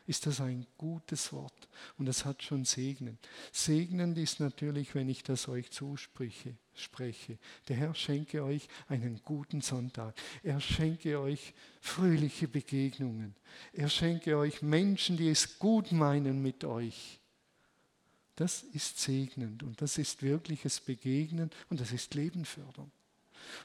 ist 0.09 0.27
das 0.27 0.41
ein 0.41 0.67
gutes 0.79 1.33
Wort 1.33 1.69
und 1.99 2.07
das 2.07 2.25
hat 2.25 2.43
schon 2.43 2.65
Segnen. 2.65 3.19
Segnend 3.53 4.19
ist 4.19 4.39
natürlich, 4.41 4.95
wenn 4.95 5.09
ich 5.09 5.23
das 5.23 5.49
euch 5.49 5.71
zuspreche. 5.71 6.57
Spreche. 6.77 7.39
Der 7.69 7.77
Herr 7.77 7.95
schenke 7.95 8.45
euch 8.45 8.69
einen 8.89 9.21
guten 9.25 9.61
Sonntag. 9.61 10.15
Er 10.43 10.61
schenke 10.61 11.19
euch 11.21 11.55
fröhliche 11.81 12.49
Begegnungen. 12.49 13.35
Er 13.73 13.89
schenke 13.89 14.37
euch 14.37 14.63
Menschen, 14.63 15.17
die 15.17 15.29
es 15.29 15.59
gut 15.59 15.93
meinen 15.93 16.43
mit 16.43 16.65
euch. 16.65 17.21
Das 18.37 18.63
ist 18.63 19.01
segnend 19.01 19.63
und 19.63 19.81
das 19.81 19.97
ist 19.97 20.23
wirkliches 20.23 20.81
Begegnen 20.81 21.51
und 21.71 21.81
das 21.81 21.93
ist 21.93 22.15
Leben 22.15 22.45
fördern. 22.45 22.91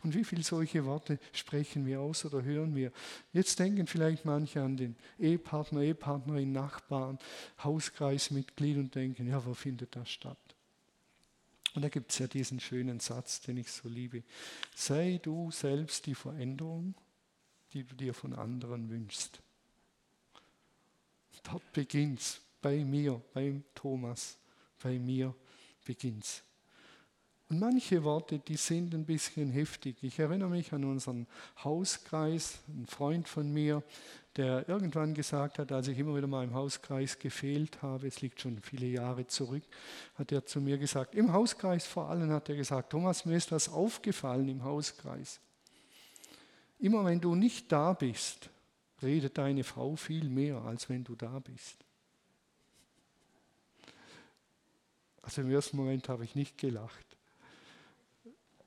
Und 0.04 0.16
wie 0.16 0.24
viele 0.24 0.44
solche 0.44 0.86
Worte 0.86 1.20
sprechen 1.34 1.86
wir 1.86 2.00
aus 2.00 2.26
oder 2.26 2.44
hören 2.44 2.76
wir? 2.76 2.92
Jetzt 3.34 3.60
denken 3.60 3.88
vielleicht 3.88 4.26
manche 4.26 4.62
an 4.62 4.78
den 4.78 4.96
Ehepartner, 5.20 5.82
Ehepartnerin, 5.82 6.52
Nachbarn, 6.52 7.20
Hauskreismitglied 7.64 8.78
und 8.78 8.96
denken, 8.96 9.28
ja, 9.28 9.46
wo 9.46 9.54
findet 9.54 9.96
das 9.96 10.10
statt? 10.10 10.38
Und 11.74 11.84
da 11.84 11.90
gibt 11.90 12.12
es 12.12 12.20
ja 12.20 12.28
diesen 12.28 12.60
schönen 12.60 13.00
Satz, 13.00 13.42
den 13.42 13.58
ich 13.58 13.72
so 13.72 13.88
liebe. 13.88 14.24
Sei 14.76 15.20
du 15.22 15.52
selbst 15.52 16.06
die 16.06 16.16
Veränderung, 16.16 16.96
die 17.74 17.84
du 17.84 17.96
dir 17.96 18.14
von 18.14 18.34
anderen 18.34 18.90
wünschst. 18.90 19.42
Dort 21.44 21.72
beginnt's, 21.74 22.42
bei 22.62 22.84
mir, 22.84 23.22
beim 23.34 23.64
Thomas, 23.74 24.38
bei 24.82 25.00
mir 25.00 25.34
beginnt's. 25.86 26.44
Und 27.50 27.60
manche 27.60 28.04
Worte, 28.04 28.40
die 28.40 28.56
sind 28.56 28.94
ein 28.94 29.06
bisschen 29.06 29.52
heftig. 29.52 29.98
Ich 30.04 30.20
erinnere 30.20 30.50
mich 30.50 30.72
an 30.72 30.86
unseren 30.86 31.28
Hauskreis, 31.64 32.60
ein 32.70 32.86
Freund 32.86 33.28
von 33.28 33.52
mir, 33.52 33.84
der 34.38 34.68
irgendwann 34.70 35.14
gesagt 35.14 35.60
hat, 35.60 35.72
als 35.72 35.88
ich 35.88 35.98
immer 35.98 36.16
wieder 36.16 36.28
mal 36.28 36.44
im 36.44 36.54
Hauskreis 36.54 37.20
gefehlt 37.20 37.82
habe, 37.82 38.08
es 38.08 38.22
liegt 38.22 38.42
schon 38.42 38.62
viele 38.62 38.88
Jahre 38.88 39.28
zurück, 39.28 39.64
hat 40.16 40.32
er 40.32 40.46
zu 40.46 40.62
mir 40.62 40.78
gesagt, 40.78 41.16
im 41.16 41.34
Hauskreis 41.34 41.86
vor 41.86 42.10
allem 42.10 42.32
hat 42.32 42.50
er 42.50 42.56
gesagt, 42.56 42.92
Thomas, 42.92 43.26
mir 43.26 43.38
ist 43.38 43.52
was 43.52 43.70
aufgefallen 43.70 44.48
im 44.48 44.64
Hauskreis. 44.64 45.40
Immer 46.80 47.06
wenn 47.06 47.20
du 47.20 47.36
nicht 47.36 47.72
da 47.72 47.94
bist, 47.94 48.50
redet 49.02 49.38
deine 49.38 49.64
Frau 49.64 49.96
viel 49.96 50.30
mehr, 50.30 50.58
als 50.58 50.90
wenn 50.90 51.04
du 51.04 51.16
da 51.16 51.40
bist. 51.40 51.78
Also 55.22 55.42
im 55.42 55.52
ersten 55.52 55.78
Moment 55.78 56.10
habe 56.10 56.24
ich 56.24 56.36
nicht 56.36 56.58
gelacht 56.58 57.12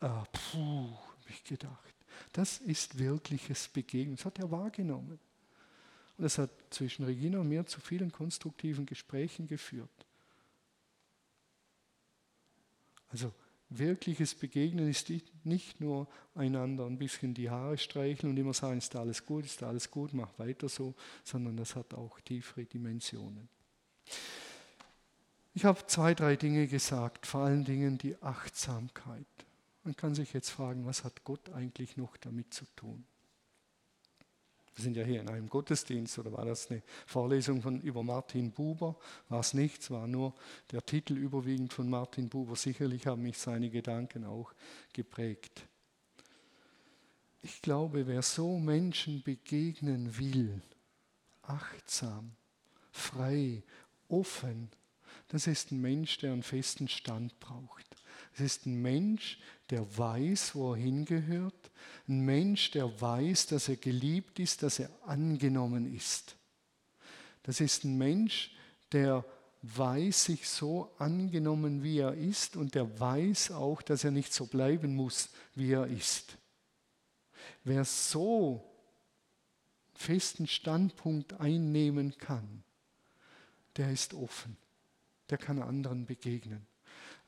ah, 0.04 0.24
puh, 0.30 0.90
habe 0.90 1.30
ich 1.30 1.42
gedacht. 1.44 1.94
Das 2.32 2.58
ist 2.58 2.98
wirkliches 2.98 3.68
Begegnen. 3.68 4.16
Das 4.16 4.24
hat 4.24 4.38
er 4.38 4.50
wahrgenommen. 4.50 5.18
Und 6.16 6.24
das 6.24 6.38
hat 6.38 6.50
zwischen 6.70 7.04
Regina 7.04 7.40
und 7.40 7.48
mir 7.48 7.66
zu 7.66 7.80
vielen 7.80 8.12
konstruktiven 8.12 8.86
Gesprächen 8.86 9.46
geführt. 9.46 9.90
Also 13.08 13.32
wirkliches 13.68 14.34
Begegnen 14.34 14.88
ist 14.88 15.10
nicht 15.44 15.80
nur 15.80 16.08
einander 16.34 16.86
ein 16.86 16.98
bisschen 16.98 17.34
die 17.34 17.50
Haare 17.50 17.78
streicheln 17.78 18.30
und 18.30 18.36
immer 18.36 18.54
sagen, 18.54 18.78
ist 18.78 18.94
da 18.94 19.00
alles 19.00 19.24
gut, 19.24 19.44
ist 19.44 19.62
da 19.62 19.68
alles 19.68 19.90
gut, 19.90 20.12
mach 20.12 20.38
weiter 20.38 20.68
so, 20.68 20.94
sondern 21.24 21.56
das 21.56 21.74
hat 21.74 21.94
auch 21.94 22.20
tiefere 22.20 22.64
Dimensionen. 22.64 23.48
Ich 25.54 25.64
habe 25.64 25.86
zwei, 25.86 26.14
drei 26.14 26.36
Dinge 26.36 26.66
gesagt, 26.66 27.26
vor 27.26 27.42
allen 27.42 27.64
Dingen 27.64 27.96
die 27.98 28.20
Achtsamkeit. 28.20 29.26
Man 29.84 29.96
kann 29.96 30.14
sich 30.14 30.32
jetzt 30.32 30.50
fragen, 30.50 30.86
was 30.86 31.04
hat 31.04 31.22
Gott 31.24 31.50
eigentlich 31.50 31.96
noch 31.96 32.16
damit 32.16 32.52
zu 32.52 32.64
tun? 32.74 33.04
Wir 34.74 34.82
sind 34.82 34.96
ja 34.96 35.04
hier 35.04 35.20
in 35.20 35.28
einem 35.28 35.48
Gottesdienst 35.48 36.18
oder 36.18 36.32
war 36.32 36.44
das 36.44 36.70
eine 36.70 36.82
Vorlesung 37.06 37.62
von, 37.62 37.80
über 37.80 38.02
Martin 38.02 38.50
Buber? 38.50 38.96
War 39.28 39.40
es 39.40 39.54
nichts, 39.54 39.90
war 39.90 40.08
nur 40.08 40.34
der 40.72 40.84
Titel 40.84 41.16
überwiegend 41.16 41.72
von 41.72 41.88
Martin 41.88 42.28
Buber. 42.28 42.56
Sicherlich 42.56 43.06
haben 43.06 43.22
mich 43.22 43.38
seine 43.38 43.70
Gedanken 43.70 44.24
auch 44.24 44.52
geprägt. 44.92 45.68
Ich 47.42 47.62
glaube, 47.62 48.06
wer 48.06 48.22
so 48.22 48.58
Menschen 48.58 49.22
begegnen 49.22 50.18
will, 50.18 50.60
achtsam, 51.42 52.32
frei, 52.90 53.62
offen, 54.08 54.70
das 55.28 55.46
ist 55.46 55.70
ein 55.70 55.80
Mensch, 55.80 56.18
der 56.18 56.32
einen 56.32 56.42
festen 56.42 56.88
Stand 56.88 57.38
braucht. 57.40 57.93
Es 58.34 58.40
ist 58.40 58.66
ein 58.66 58.82
Mensch, 58.82 59.38
der 59.70 59.96
weiß, 59.96 60.54
wo 60.54 60.72
er 60.72 60.76
hingehört. 60.76 61.70
Ein 62.08 62.20
Mensch, 62.20 62.72
der 62.72 63.00
weiß, 63.00 63.46
dass 63.46 63.68
er 63.68 63.76
geliebt 63.76 64.38
ist, 64.40 64.62
dass 64.62 64.80
er 64.80 64.90
angenommen 65.06 65.94
ist. 65.94 66.36
Das 67.44 67.60
ist 67.60 67.84
ein 67.84 67.96
Mensch, 67.96 68.50
der 68.92 69.24
weiß 69.62 70.24
sich 70.24 70.48
so 70.48 70.92
angenommen, 70.98 71.82
wie 71.82 71.98
er 71.98 72.14
ist 72.14 72.56
und 72.56 72.74
der 72.74 72.98
weiß 73.00 73.52
auch, 73.52 73.80
dass 73.82 74.04
er 74.04 74.10
nicht 74.10 74.32
so 74.32 74.46
bleiben 74.46 74.94
muss, 74.94 75.30
wie 75.54 75.72
er 75.72 75.86
ist. 75.86 76.36
Wer 77.62 77.84
so 77.84 78.70
festen 79.94 80.46
Standpunkt 80.46 81.34
einnehmen 81.40 82.16
kann, 82.18 82.62
der 83.76 83.90
ist 83.90 84.12
offen, 84.12 84.56
der 85.30 85.38
kann 85.38 85.62
anderen 85.62 86.04
begegnen. 86.04 86.66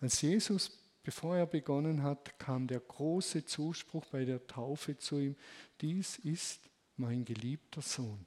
Als 0.00 0.20
Jesus 0.20 0.70
Bevor 1.06 1.36
er 1.36 1.46
begonnen 1.46 2.02
hat, 2.02 2.36
kam 2.36 2.66
der 2.66 2.80
große 2.80 3.44
Zuspruch 3.44 4.04
bei 4.06 4.24
der 4.24 4.44
Taufe 4.48 4.98
zu 4.98 5.20
ihm, 5.20 5.36
dies 5.80 6.18
ist 6.18 6.68
mein 6.96 7.24
geliebter 7.24 7.80
Sohn. 7.80 8.26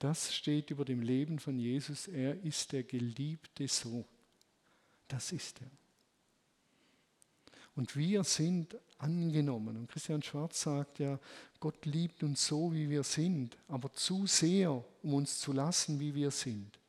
Das 0.00 0.34
steht 0.34 0.72
über 0.72 0.84
dem 0.84 1.02
Leben 1.02 1.38
von 1.38 1.56
Jesus, 1.56 2.08
er 2.08 2.42
ist 2.42 2.72
der 2.72 2.82
geliebte 2.82 3.68
Sohn. 3.68 4.04
Das 5.06 5.30
ist 5.30 5.60
er. 5.60 5.70
Und 7.76 7.94
wir 7.94 8.24
sind 8.24 8.76
angenommen. 8.98 9.76
Und 9.76 9.88
Christian 9.88 10.24
Schwarz 10.24 10.62
sagt 10.62 10.98
ja, 10.98 11.16
Gott 11.60 11.86
liebt 11.86 12.24
uns 12.24 12.44
so, 12.44 12.74
wie 12.74 12.90
wir 12.90 13.04
sind, 13.04 13.56
aber 13.68 13.92
zu 13.92 14.26
sehr, 14.26 14.84
um 15.04 15.14
uns 15.14 15.38
zu 15.38 15.52
lassen, 15.52 16.00
wie 16.00 16.12
wir 16.12 16.32
sind. 16.32 16.79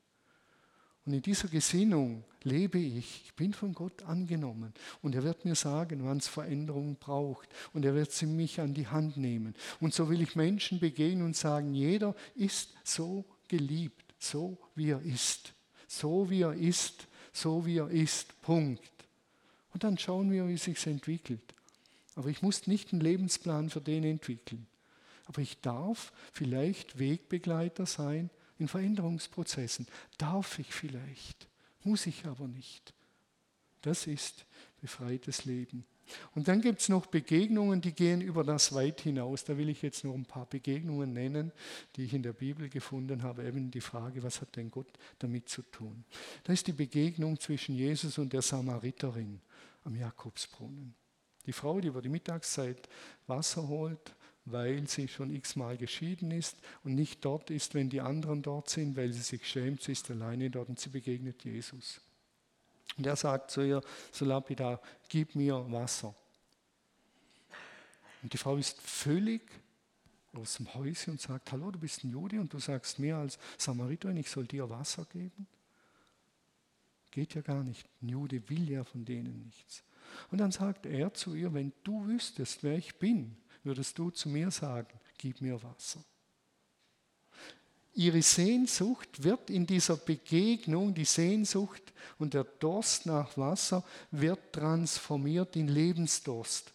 Und 1.05 1.13
in 1.13 1.21
dieser 1.21 1.47
Gesinnung 1.47 2.23
lebe 2.43 2.77
ich. 2.77 3.23
Ich 3.25 3.33
bin 3.35 3.53
von 3.53 3.73
Gott 3.73 4.03
angenommen. 4.03 4.73
Und 5.01 5.15
er 5.15 5.23
wird 5.23 5.45
mir 5.45 5.55
sagen, 5.55 6.03
wann 6.03 6.17
es 6.17 6.27
Veränderungen 6.27 6.95
braucht. 6.95 7.49
Und 7.73 7.85
er 7.85 7.95
wird 7.95 8.11
sie 8.11 8.27
mich 8.27 8.59
an 8.59 8.73
die 8.73 8.87
Hand 8.87 9.17
nehmen. 9.17 9.55
Und 9.79 9.93
so 9.93 10.09
will 10.09 10.21
ich 10.21 10.35
Menschen 10.35 10.79
begegnen 10.79 11.25
und 11.25 11.35
sagen, 11.35 11.73
jeder 11.73 12.15
ist 12.35 12.73
so 12.83 13.25
geliebt, 13.47 14.13
so 14.19 14.57
wie 14.75 14.91
er 14.91 15.01
ist. 15.01 15.53
So 15.87 16.29
wie 16.29 16.41
er 16.41 16.53
ist, 16.53 17.07
so 17.33 17.65
wie 17.65 17.77
er 17.77 17.89
ist. 17.89 18.39
Punkt. 18.41 18.91
Und 19.73 19.83
dann 19.83 19.97
schauen 19.97 20.31
wir, 20.31 20.47
wie 20.47 20.53
es 20.53 20.65
sich 20.65 20.85
entwickelt. 20.85 21.41
Aber 22.15 22.29
ich 22.29 22.41
muss 22.41 22.67
nicht 22.67 22.91
einen 22.91 23.01
Lebensplan 23.01 23.69
für 23.69 23.81
den 23.81 24.03
entwickeln. 24.03 24.67
Aber 25.25 25.41
ich 25.41 25.61
darf 25.61 26.11
vielleicht 26.33 26.99
Wegbegleiter 26.99 27.85
sein 27.85 28.29
in 28.61 28.67
Veränderungsprozessen. 28.67 29.87
Darf 30.17 30.59
ich 30.59 30.73
vielleicht, 30.73 31.47
muss 31.83 32.05
ich 32.05 32.25
aber 32.25 32.47
nicht. 32.47 32.93
Das 33.81 34.07
ist 34.07 34.45
befreites 34.79 35.45
Leben. 35.45 35.85
Und 36.35 36.47
dann 36.47 36.61
gibt 36.61 36.81
es 36.81 36.89
noch 36.89 37.05
Begegnungen, 37.05 37.81
die 37.81 37.93
gehen 37.93 38.21
über 38.21 38.43
das 38.43 38.73
weit 38.73 39.01
hinaus. 39.01 39.43
Da 39.45 39.57
will 39.57 39.69
ich 39.69 39.81
jetzt 39.81 40.03
noch 40.03 40.13
ein 40.13 40.25
paar 40.25 40.45
Begegnungen 40.45 41.13
nennen, 41.13 41.51
die 41.95 42.03
ich 42.03 42.13
in 42.13 42.21
der 42.21 42.33
Bibel 42.33 42.69
gefunden 42.69 43.23
habe. 43.23 43.45
Eben 43.45 43.71
die 43.71 43.81
Frage, 43.81 44.21
was 44.21 44.41
hat 44.41 44.55
denn 44.55 44.69
Gott 44.69 44.91
damit 45.19 45.49
zu 45.49 45.61
tun? 45.63 46.03
Da 46.43 46.53
ist 46.53 46.67
die 46.67 46.73
Begegnung 46.73 47.39
zwischen 47.39 47.75
Jesus 47.75 48.17
und 48.17 48.33
der 48.33 48.41
Samariterin 48.41 49.39
am 49.85 49.95
Jakobsbrunnen. 49.95 50.93
Die 51.45 51.53
Frau, 51.53 51.79
die 51.79 51.87
über 51.87 52.01
die 52.01 52.09
Mittagszeit 52.09 52.87
Wasser 53.25 53.67
holt, 53.67 54.13
weil 54.45 54.87
sie 54.87 55.07
schon 55.07 55.29
x-mal 55.29 55.77
geschieden 55.77 56.31
ist 56.31 56.57
und 56.83 56.95
nicht 56.95 57.23
dort 57.23 57.49
ist, 57.49 57.73
wenn 57.73 57.89
die 57.89 58.01
anderen 58.01 58.41
dort 58.41 58.69
sind, 58.69 58.95
weil 58.95 59.13
sie 59.13 59.21
sich 59.21 59.47
schämt, 59.47 59.81
sie 59.83 59.91
ist 59.91 60.09
alleine 60.09 60.49
dort 60.49 60.69
und 60.69 60.79
sie 60.79 60.89
begegnet 60.89 61.43
Jesus. 61.43 62.01
Und 62.97 63.05
er 63.05 63.15
sagt 63.15 63.51
zu 63.51 63.61
ihr, 63.61 63.81
so 64.11 64.25
lapidar, 64.25 64.81
gib 65.09 65.35
mir 65.35 65.71
Wasser. 65.71 66.13
Und 68.21 68.33
die 68.33 68.37
Frau 68.37 68.57
ist 68.57 68.81
völlig 68.81 69.41
aus 70.33 70.55
dem 70.55 70.73
Häuschen 70.73 71.13
und 71.13 71.21
sagt, 71.21 71.51
hallo, 71.51 71.71
du 71.71 71.79
bist 71.79 72.03
ein 72.03 72.11
Jude 72.11 72.39
und 72.39 72.53
du 72.53 72.59
sagst 72.59 72.99
mir 72.99 73.17
als 73.17 73.37
Samariterin, 73.57 74.17
ich 74.17 74.29
soll 74.29 74.45
dir 74.45 74.69
Wasser 74.69 75.05
geben? 75.05 75.47
Geht 77.11 77.35
ja 77.35 77.41
gar 77.41 77.63
nicht. 77.63 77.87
Ein 78.01 78.09
Jude 78.09 78.49
will 78.49 78.69
ja 78.69 78.83
von 78.83 79.03
denen 79.03 79.43
nichts. 79.43 79.83
Und 80.29 80.39
dann 80.39 80.51
sagt 80.51 80.85
er 80.85 81.13
zu 81.13 81.35
ihr, 81.35 81.53
wenn 81.53 81.73
du 81.83 82.05
wüsstest, 82.05 82.63
wer 82.63 82.77
ich 82.77 82.95
bin, 82.95 83.35
würdest 83.63 83.97
du 83.97 84.09
zu 84.09 84.29
mir 84.29 84.51
sagen, 84.51 84.99
gib 85.17 85.41
mir 85.41 85.61
Wasser. 85.61 86.03
Ihre 87.93 88.21
Sehnsucht 88.21 89.23
wird 89.23 89.49
in 89.49 89.67
dieser 89.67 89.97
Begegnung, 89.97 90.93
die 90.93 91.05
Sehnsucht 91.05 91.93
und 92.19 92.33
der 92.33 92.45
Durst 92.45 93.05
nach 93.05 93.37
Wasser 93.37 93.83
wird 94.11 94.53
transformiert 94.53 95.55
in 95.57 95.67
Lebensdurst. 95.67 96.73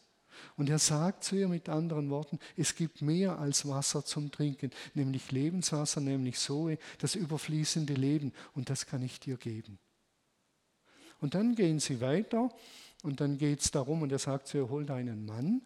Und 0.56 0.68
er 0.68 0.78
sagt 0.78 1.24
zu 1.24 1.36
ihr 1.36 1.48
mit 1.48 1.70
anderen 1.70 2.10
Worten, 2.10 2.38
es 2.56 2.74
gibt 2.74 3.00
mehr 3.00 3.38
als 3.38 3.66
Wasser 3.66 4.04
zum 4.04 4.30
Trinken, 4.30 4.70
nämlich 4.92 5.32
Lebenswasser, 5.32 6.02
nämlich 6.02 6.38
Zoe, 6.38 6.78
das 6.98 7.14
überfließende 7.14 7.94
Leben. 7.94 8.32
Und 8.54 8.68
das 8.68 8.84
kann 8.84 9.02
ich 9.02 9.18
dir 9.18 9.38
geben. 9.38 9.78
Und 11.20 11.34
dann 11.34 11.54
gehen 11.54 11.80
sie 11.80 12.02
weiter 12.02 12.50
und 13.02 13.20
dann 13.20 13.38
geht 13.38 13.60
es 13.60 13.70
darum, 13.70 14.02
und 14.02 14.12
er 14.12 14.18
sagt 14.18 14.48
zu 14.48 14.58
ihr, 14.58 14.68
hol 14.68 14.84
deinen 14.84 15.24
Mann. 15.24 15.62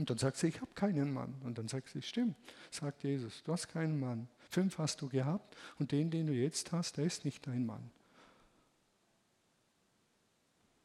Und 0.00 0.08
dann 0.08 0.16
sagt 0.16 0.38
sie, 0.38 0.46
ich 0.46 0.60
habe 0.62 0.72
keinen 0.74 1.12
Mann. 1.12 1.34
Und 1.44 1.58
dann 1.58 1.68
sagt 1.68 1.90
sie, 1.90 2.00
stimmt, 2.00 2.34
sagt 2.70 3.04
Jesus, 3.04 3.42
du 3.42 3.52
hast 3.52 3.68
keinen 3.68 4.00
Mann. 4.00 4.28
Fünf 4.48 4.78
hast 4.78 5.02
du 5.02 5.10
gehabt 5.10 5.54
und 5.78 5.92
den, 5.92 6.10
den 6.10 6.26
du 6.26 6.32
jetzt 6.32 6.72
hast, 6.72 6.96
der 6.96 7.04
ist 7.04 7.26
nicht 7.26 7.46
dein 7.46 7.66
Mann. 7.66 7.90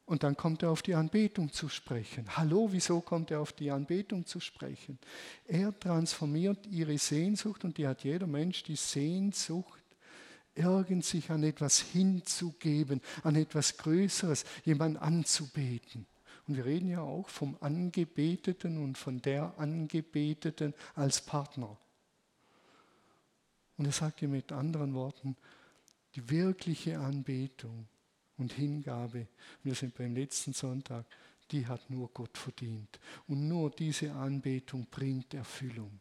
Und 0.04 0.24
dann 0.24 0.36
kommt 0.36 0.64
er 0.64 0.70
auf 0.70 0.82
die 0.82 0.96
Anbetung 0.96 1.52
zu 1.52 1.70
sprechen. 1.70 2.26
Hallo, 2.36 2.68
wieso 2.74 3.00
kommt 3.00 3.32
er 3.32 3.40
auf 3.40 3.54
die 3.54 3.72
Anbetung 3.72 4.26
zu 4.26 4.42
sprechen? 4.42 5.00
Er 5.48 5.78
transformiert 5.80 6.68
ihre 6.68 6.98
Sehnsucht 6.98 7.64
und 7.64 7.78
die 7.78 7.88
hat 7.88 8.04
jeder 8.04 8.28
Mensch 8.28 8.64
die 8.64 8.76
Sehnsucht, 8.76 9.82
irgend 10.56 11.06
sich 11.06 11.32
an 11.32 11.44
etwas 11.44 11.80
hinzugeben, 11.80 13.02
an 13.24 13.36
etwas 13.38 13.78
Größeres, 13.78 14.44
jemand 14.66 15.02
anzubeten. 15.02 16.06
Und 16.48 16.58
wir 16.58 16.66
reden 16.66 16.90
ja 16.90 17.02
auch 17.02 17.28
vom 17.28 17.58
Angebeteten 17.60 18.78
und 18.78 18.98
von 18.98 19.22
der 19.22 19.58
Angebeteten 19.58 20.74
als 20.94 21.22
Partner. 21.22 21.78
Und 23.78 23.86
er 23.86 23.92
sagt 23.92 24.22
ihr 24.22 24.28
mit 24.28 24.52
anderen 24.52 24.94
Worten, 24.94 25.36
die 26.16 26.30
wirkliche 26.30 27.00
Anbetung 27.00 27.88
und 28.38 28.54
Hingabe, 28.54 29.28
wir 29.64 29.76
sind 29.76 29.96
beim 29.96 30.16
letzten 30.16 30.54
Sonntag, 30.54 31.06
die 31.52 31.68
hat 31.68 31.90
nur 31.90 32.10
Gott 32.14 32.38
verdient. 32.38 33.00
Und 33.28 33.48
nur 33.48 33.70
diese 33.72 34.12
Anbetung 34.14 34.88
bringt 34.90 35.34
Erfüllung. 35.34 36.00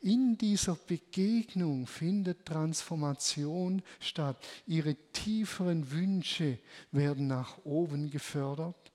In 0.00 0.36
dieser 0.36 0.74
Begegnung 0.74 1.86
findet 1.86 2.46
Transformation 2.46 3.82
statt. 4.00 4.44
Ihre 4.66 4.96
tieferen 5.12 5.90
Wünsche 5.92 6.58
werden 6.90 7.28
nach 7.28 7.58
oben 7.64 8.10
gefördert 8.10 8.89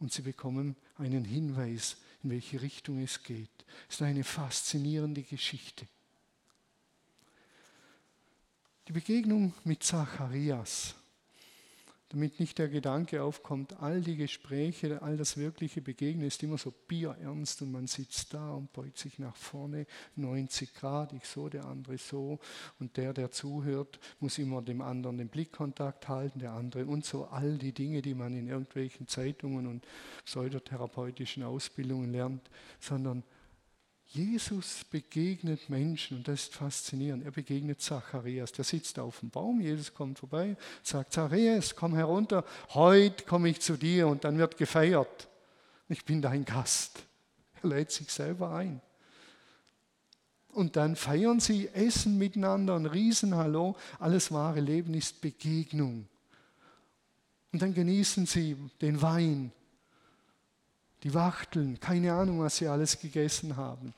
und 0.00 0.12
sie 0.12 0.22
bekommen 0.22 0.76
einen 0.96 1.24
Hinweis, 1.24 1.98
in 2.22 2.30
welche 2.30 2.60
Richtung 2.60 3.00
es 3.00 3.22
geht. 3.22 3.50
Es 3.88 3.96
ist 3.96 4.02
eine 4.02 4.24
faszinierende 4.24 5.22
Geschichte. 5.22 5.86
Die 8.88 8.92
Begegnung 8.92 9.54
mit 9.62 9.84
Zacharias 9.84 10.96
damit 12.10 12.40
nicht 12.40 12.58
der 12.58 12.68
Gedanke 12.68 13.22
aufkommt, 13.22 13.80
all 13.80 14.00
die 14.00 14.16
Gespräche, 14.16 15.00
all 15.00 15.16
das 15.16 15.36
wirkliche 15.36 15.80
Begegnen 15.80 16.26
ist 16.26 16.42
immer 16.42 16.58
so 16.58 16.72
bierernst 16.88 17.62
und 17.62 17.70
man 17.70 17.86
sitzt 17.86 18.34
da 18.34 18.54
und 18.54 18.72
beugt 18.72 18.98
sich 18.98 19.20
nach 19.20 19.36
vorne, 19.36 19.86
90 20.16 20.74
Grad, 20.74 21.12
ich 21.12 21.24
so, 21.24 21.48
der 21.48 21.66
andere 21.66 21.98
so. 21.98 22.40
Und 22.80 22.96
der, 22.96 23.12
der 23.12 23.30
zuhört, 23.30 24.00
muss 24.18 24.38
immer 24.38 24.60
dem 24.60 24.82
anderen 24.82 25.18
den 25.18 25.28
Blickkontakt 25.28 26.08
halten, 26.08 26.40
der 26.40 26.52
andere 26.52 26.84
und 26.84 27.04
so. 27.04 27.26
All 27.26 27.58
die 27.58 27.72
Dinge, 27.72 28.02
die 28.02 28.14
man 28.14 28.34
in 28.34 28.48
irgendwelchen 28.48 29.06
Zeitungen 29.06 29.68
und 29.68 29.86
pseudotherapeutischen 30.24 31.44
Ausbildungen 31.44 32.10
lernt, 32.10 32.50
sondern 32.80 33.22
Jesus 34.12 34.82
begegnet 34.90 35.70
Menschen 35.70 36.16
und 36.16 36.26
das 36.26 36.42
ist 36.42 36.54
faszinierend. 36.54 37.24
Er 37.24 37.30
begegnet 37.30 37.80
Zacharias, 37.80 38.50
der 38.50 38.64
sitzt 38.64 38.98
auf 38.98 39.20
dem 39.20 39.30
Baum, 39.30 39.60
Jesus 39.60 39.94
kommt 39.94 40.18
vorbei, 40.18 40.56
sagt, 40.82 41.12
Zacharias, 41.12 41.76
komm 41.76 41.94
herunter, 41.94 42.44
heute 42.70 43.24
komme 43.24 43.50
ich 43.50 43.60
zu 43.60 43.76
dir 43.76 44.08
und 44.08 44.24
dann 44.24 44.36
wird 44.36 44.56
gefeiert. 44.56 45.28
Ich 45.88 46.04
bin 46.04 46.20
dein 46.20 46.44
Gast. 46.44 47.04
Er 47.62 47.68
lädt 47.68 47.92
sich 47.92 48.10
selber 48.10 48.52
ein. 48.52 48.80
Und 50.48 50.74
dann 50.74 50.96
feiern 50.96 51.38
sie, 51.38 51.68
essen 51.68 52.18
miteinander, 52.18 52.74
ein 52.74 52.86
Riesenhallo. 52.86 53.76
Alles 54.00 54.32
wahre 54.32 54.58
Leben 54.58 54.94
ist 54.94 55.20
Begegnung. 55.20 56.08
Und 57.52 57.62
dann 57.62 57.74
genießen 57.74 58.26
sie 58.26 58.56
den 58.80 59.00
Wein, 59.02 59.52
die 61.02 61.14
Wachteln, 61.14 61.80
keine 61.80 62.12
Ahnung, 62.12 62.40
was 62.40 62.58
sie 62.58 62.68
alles 62.68 62.98
gegessen 62.98 63.56
haben. 63.56 63.94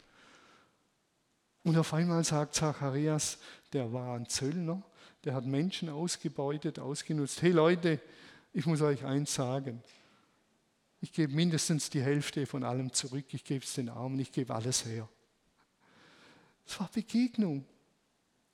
Und 1.65 1.77
auf 1.77 1.95
einmal 1.95 2.25
sagt 2.25 2.55
Zacharias, 2.55 3.38
der 3.73 3.93
war 3.93 4.17
ein 4.17 4.29
Zöllner, 4.29 4.83
der 5.25 5.35
hat 5.35 5.45
Menschen 5.45 5.88
ausgebeutet, 5.88 6.79
ausgenutzt. 6.79 7.43
Hey 7.43 7.53
Leute, 7.53 8.01
ich 8.53 8.67
muss 8.67 8.83
euch 8.83 9.05
eins 9.05 9.35
sagen. 9.35 9.83
Ich 11.01 11.12
gebe 11.12 11.33
mindestens 11.33 11.91
die 11.91 12.03
Hälfte 12.03 12.47
von 12.47 12.62
allem 12.62 12.93
zurück. 12.93 13.27
Ich 13.33 13.45
gebe 13.45 13.65
es 13.65 13.75
den 13.75 13.88
Armen, 13.88 14.19
ich 14.21 14.31
gebe 14.31 14.55
alles 14.55 14.85
her. 14.85 15.09
Es 16.67 16.79
war 16.79 16.88
Begegnung 16.93 17.65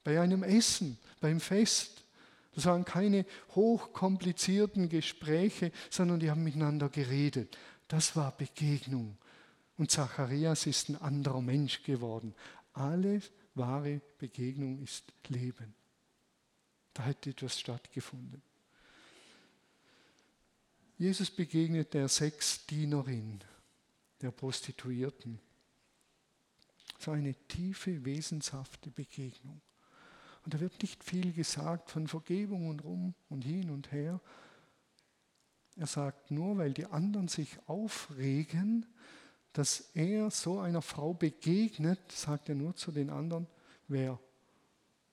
bei 0.03 0.21
einem 0.21 0.43
Essen, 0.43 0.99
beim 1.21 1.41
Fest. 1.41 2.05
Das 2.55 2.65
waren 2.65 2.85
keine 2.85 3.27
hochkomplizierten 3.55 4.89
Gespräche, 4.89 5.73
sondern 5.91 6.21
die 6.21 6.31
haben 6.31 6.43
miteinander 6.43 6.89
geredet. 6.89 7.57
Das 7.89 8.15
war 8.17 8.37
Begegnung. 8.37 9.17
Und 9.77 9.91
Zacharias 9.91 10.67
ist 10.67 10.91
ein 10.91 10.97
anderer 10.97 11.41
Mensch 11.41 11.83
geworden. 11.83 12.35
Alle 12.75 13.23
wahre 13.55 14.01
Begegnung 14.19 14.83
ist 14.83 15.05
Leben. 15.29 15.75
Da 16.95 17.05
hat 17.05 17.27
etwas 17.27 17.59
stattgefunden. 17.59 18.43
Jesus 20.99 21.31
begegnet 21.31 21.95
der 21.95 22.09
Sexdienerin, 22.09 23.41
der 24.21 24.33
Prostituierten. 24.33 25.39
So 26.99 27.13
eine 27.13 27.35
tiefe, 27.47 28.05
wesenshafte 28.05 28.91
Begegnung. 28.91 29.61
Und 30.45 30.55
da 30.55 30.61
wird 30.61 30.83
nicht 30.83 31.05
viel 31.05 31.33
gesagt 31.33 31.91
von 31.91 32.09
Vergebung 32.09 32.69
und 32.69 32.83
rum 32.83 33.15
und 33.29 33.43
hin 33.43 33.71
und 33.71 33.93
her. 33.93 34.21
Er 35.79 35.87
sagt 35.87 36.33
nur, 36.33 36.59
weil 36.59 36.73
die 36.73 36.87
anderen 36.87 37.29
sich 37.29 37.57
aufregen, 37.67 38.85
dass 39.53 39.91
er 39.95 40.31
so 40.31 40.59
einer 40.59 40.83
Frau 40.83 41.15
begegnet, 41.15 42.01
sagt 42.11 42.49
er 42.49 42.57
nur 42.57 42.75
zu 42.75 42.91
den 42.91 43.11
anderen, 43.11 43.47
wer 43.87 44.19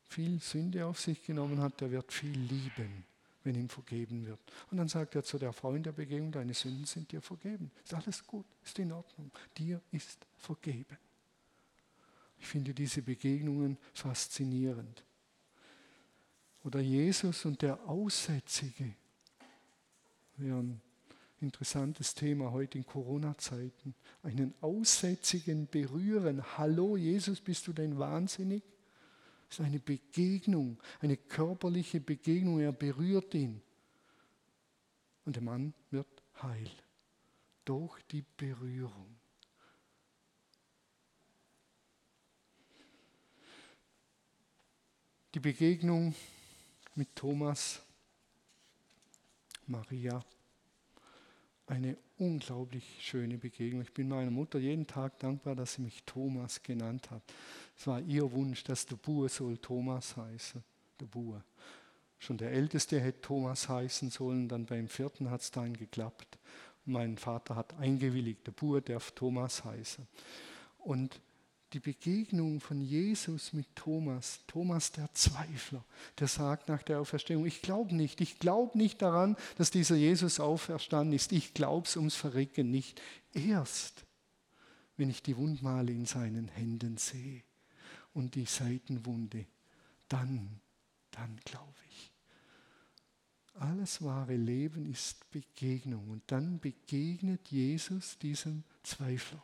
viel 0.03 0.39
Sünde 0.41 0.85
auf 0.85 0.99
sich 0.99 1.23
genommen 1.23 1.61
hat, 1.61 1.81
der 1.81 1.91
wird 1.91 2.11
viel 2.11 2.37
lieben, 2.37 3.05
wenn 3.43 3.55
ihm 3.55 3.69
vergeben 3.69 4.25
wird. 4.25 4.39
Und 4.71 4.77
dann 4.77 4.87
sagt 4.87 5.15
er 5.15 5.23
zu 5.23 5.37
der 5.37 5.53
Frau 5.53 5.75
in 5.75 5.83
der 5.83 5.91
Begegnung, 5.91 6.31
deine 6.31 6.53
Sünden 6.53 6.85
sind 6.85 7.11
dir 7.11 7.21
vergeben. 7.21 7.71
Ist 7.83 7.93
alles 7.93 8.25
gut, 8.25 8.45
ist 8.63 8.77
in 8.79 8.91
Ordnung. 8.91 9.31
Dir 9.57 9.81
ist 9.91 10.25
vergeben. 10.37 10.97
Ich 12.39 12.47
finde 12.47 12.73
diese 12.73 13.03
Begegnungen 13.03 13.77
faszinierend. 13.93 15.03
Oder 16.63 16.79
Jesus 16.79 17.45
und 17.45 17.61
der 17.61 17.87
Aussätzige. 17.87 18.95
Wir 20.37 20.53
haben 20.53 20.81
Interessantes 21.41 22.15
Thema 22.15 22.51
heute 22.51 22.77
in 22.77 22.85
Corona-Zeiten. 22.85 23.93
Einen 24.23 24.53
Aussätzigen 24.61 25.67
berühren. 25.67 26.43
Hallo 26.57 26.97
Jesus, 26.97 27.41
bist 27.41 27.67
du 27.67 27.73
denn 27.73 27.99
wahnsinnig? 27.99 28.63
Das 29.47 29.59
ist 29.59 29.65
eine 29.65 29.79
Begegnung, 29.79 30.79
eine 31.01 31.17
körperliche 31.17 31.99
Begegnung. 31.99 32.59
Er 32.59 32.71
berührt 32.71 33.33
ihn. 33.33 33.61
Und 35.25 35.35
der 35.35 35.43
Mann 35.43 35.73
wird 35.91 36.07
heil. 36.41 36.71
Durch 37.63 38.01
die 38.11 38.23
Berührung. 38.37 39.15
Die 45.33 45.39
Begegnung 45.39 46.15
mit 46.95 47.13
Thomas, 47.15 47.81
Maria 49.67 50.23
eine 51.67 51.97
unglaublich 52.17 52.97
schöne 53.01 53.37
Begegnung. 53.37 53.81
Ich 53.81 53.93
bin 53.93 54.07
meiner 54.07 54.31
Mutter 54.31 54.59
jeden 54.59 54.85
Tag 54.85 55.19
dankbar, 55.19 55.55
dass 55.55 55.73
sie 55.73 55.81
mich 55.81 56.03
Thomas 56.03 56.61
genannt 56.61 57.09
hat. 57.11 57.23
Es 57.75 57.87
war 57.87 57.99
ihr 58.01 58.31
Wunsch, 58.31 58.63
dass 58.63 58.85
der 58.85 58.97
Bur 58.97 59.29
soll 59.29 59.57
Thomas 59.57 60.15
heißen. 60.15 60.63
Der 60.99 61.05
Bur. 61.05 61.43
Schon 62.19 62.37
der 62.37 62.51
Älteste 62.51 62.99
hätte 62.99 63.21
Thomas 63.21 63.67
heißen 63.67 64.09
sollen, 64.09 64.47
dann 64.47 64.65
beim 64.65 64.87
vierten 64.87 65.29
hat 65.29 65.41
es 65.41 65.51
dann 65.51 65.73
geklappt. 65.73 66.37
Mein 66.85 67.17
Vater 67.17 67.55
hat 67.55 67.73
eingewilligt, 67.73 68.45
der 68.45 68.51
Bur 68.51 68.79
darf 68.79 69.11
Thomas 69.11 69.65
heißen. 69.65 70.07
Und 70.77 71.19
die 71.73 71.79
Begegnung 71.79 72.59
von 72.59 72.79
Jesus 72.79 73.53
mit 73.53 73.75
Thomas, 73.75 74.39
Thomas 74.47 74.91
der 74.91 75.11
Zweifler, 75.13 75.83
der 76.19 76.27
sagt 76.27 76.69
nach 76.69 76.83
der 76.83 76.99
Auferstehung, 76.99 77.45
ich 77.45 77.61
glaube 77.61 77.95
nicht, 77.95 78.21
ich 78.21 78.39
glaube 78.39 78.77
nicht 78.77 79.01
daran, 79.01 79.35
dass 79.57 79.71
dieser 79.71 79.95
Jesus 79.95 80.39
auferstanden 80.39 81.13
ist, 81.13 81.31
ich 81.31 81.53
glaube 81.53 81.87
es 81.87 81.97
ums 81.97 82.15
Verrecken 82.15 82.71
nicht. 82.71 83.01
Erst, 83.33 84.05
wenn 84.97 85.09
ich 85.09 85.23
die 85.23 85.35
Wundmale 85.37 85.91
in 85.91 86.05
seinen 86.05 86.47
Händen 86.47 86.97
sehe 86.97 87.43
und 88.13 88.35
die 88.35 88.45
Seitenwunde, 88.45 89.45
dann, 90.07 90.61
dann 91.11 91.39
glaube 91.43 91.73
ich. 91.89 92.11
Alles 93.55 94.01
wahre 94.01 94.35
Leben 94.35 94.85
ist 94.85 95.29
Begegnung. 95.31 96.09
Und 96.09 96.23
dann 96.27 96.59
begegnet 96.59 97.49
Jesus 97.49 98.17
diesem 98.19 98.63
Zweifler. 98.83 99.43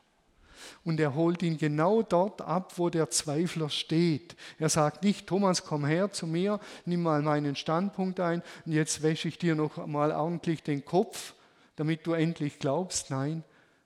Und 0.84 1.00
er 1.00 1.16
holt 1.16 1.44
ihn 1.44 1.58
genau 1.58 2.02
dort 2.02 2.42
ab, 2.42 2.78
wo 2.78 2.90
der 2.90 3.10
Zweifler 3.10 3.70
steht. 3.70 4.36
Er 4.60 4.70
sagt 4.70 5.04
nicht, 5.04 5.28
Thomas, 5.28 5.64
komm 5.64 5.86
her 5.86 6.12
zu 6.12 6.28
mir, 6.28 6.60
nimm 6.86 7.04
mal 7.04 7.22
meinen 7.22 7.56
Standpunkt 7.56 8.20
ein 8.20 8.44
und 8.66 8.72
jetzt 8.74 9.02
wäsche 9.02 9.28
ich 9.28 9.38
dir 9.38 9.56
noch 9.56 9.86
mal 9.88 10.12
ordentlich 10.12 10.64
den 10.64 10.86
Kopf, 10.86 11.36
damit 11.76 12.06
du 12.06 12.14
endlich 12.14 12.60
glaubst. 12.60 13.10
Nein, 13.10 13.44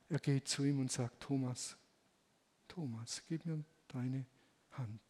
er 0.10 0.20
geht 0.20 0.48
zu 0.48 0.64
ihm 0.64 0.80
und 0.80 0.92
sagt, 0.92 1.22
Thomas, 1.22 1.76
Thomas, 2.68 3.22
gib 3.28 3.46
mir 3.46 3.64
deine 3.88 4.26
Hand. 4.72 5.02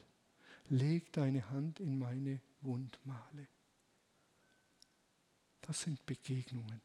Leg 0.69 1.11
deine 1.13 1.49
Hand 1.49 1.79
in 1.79 1.97
meine 1.99 2.39
Wundmale. 2.61 3.47
Das 5.61 5.81
sind 5.81 6.05
Begegnungen, 6.05 6.81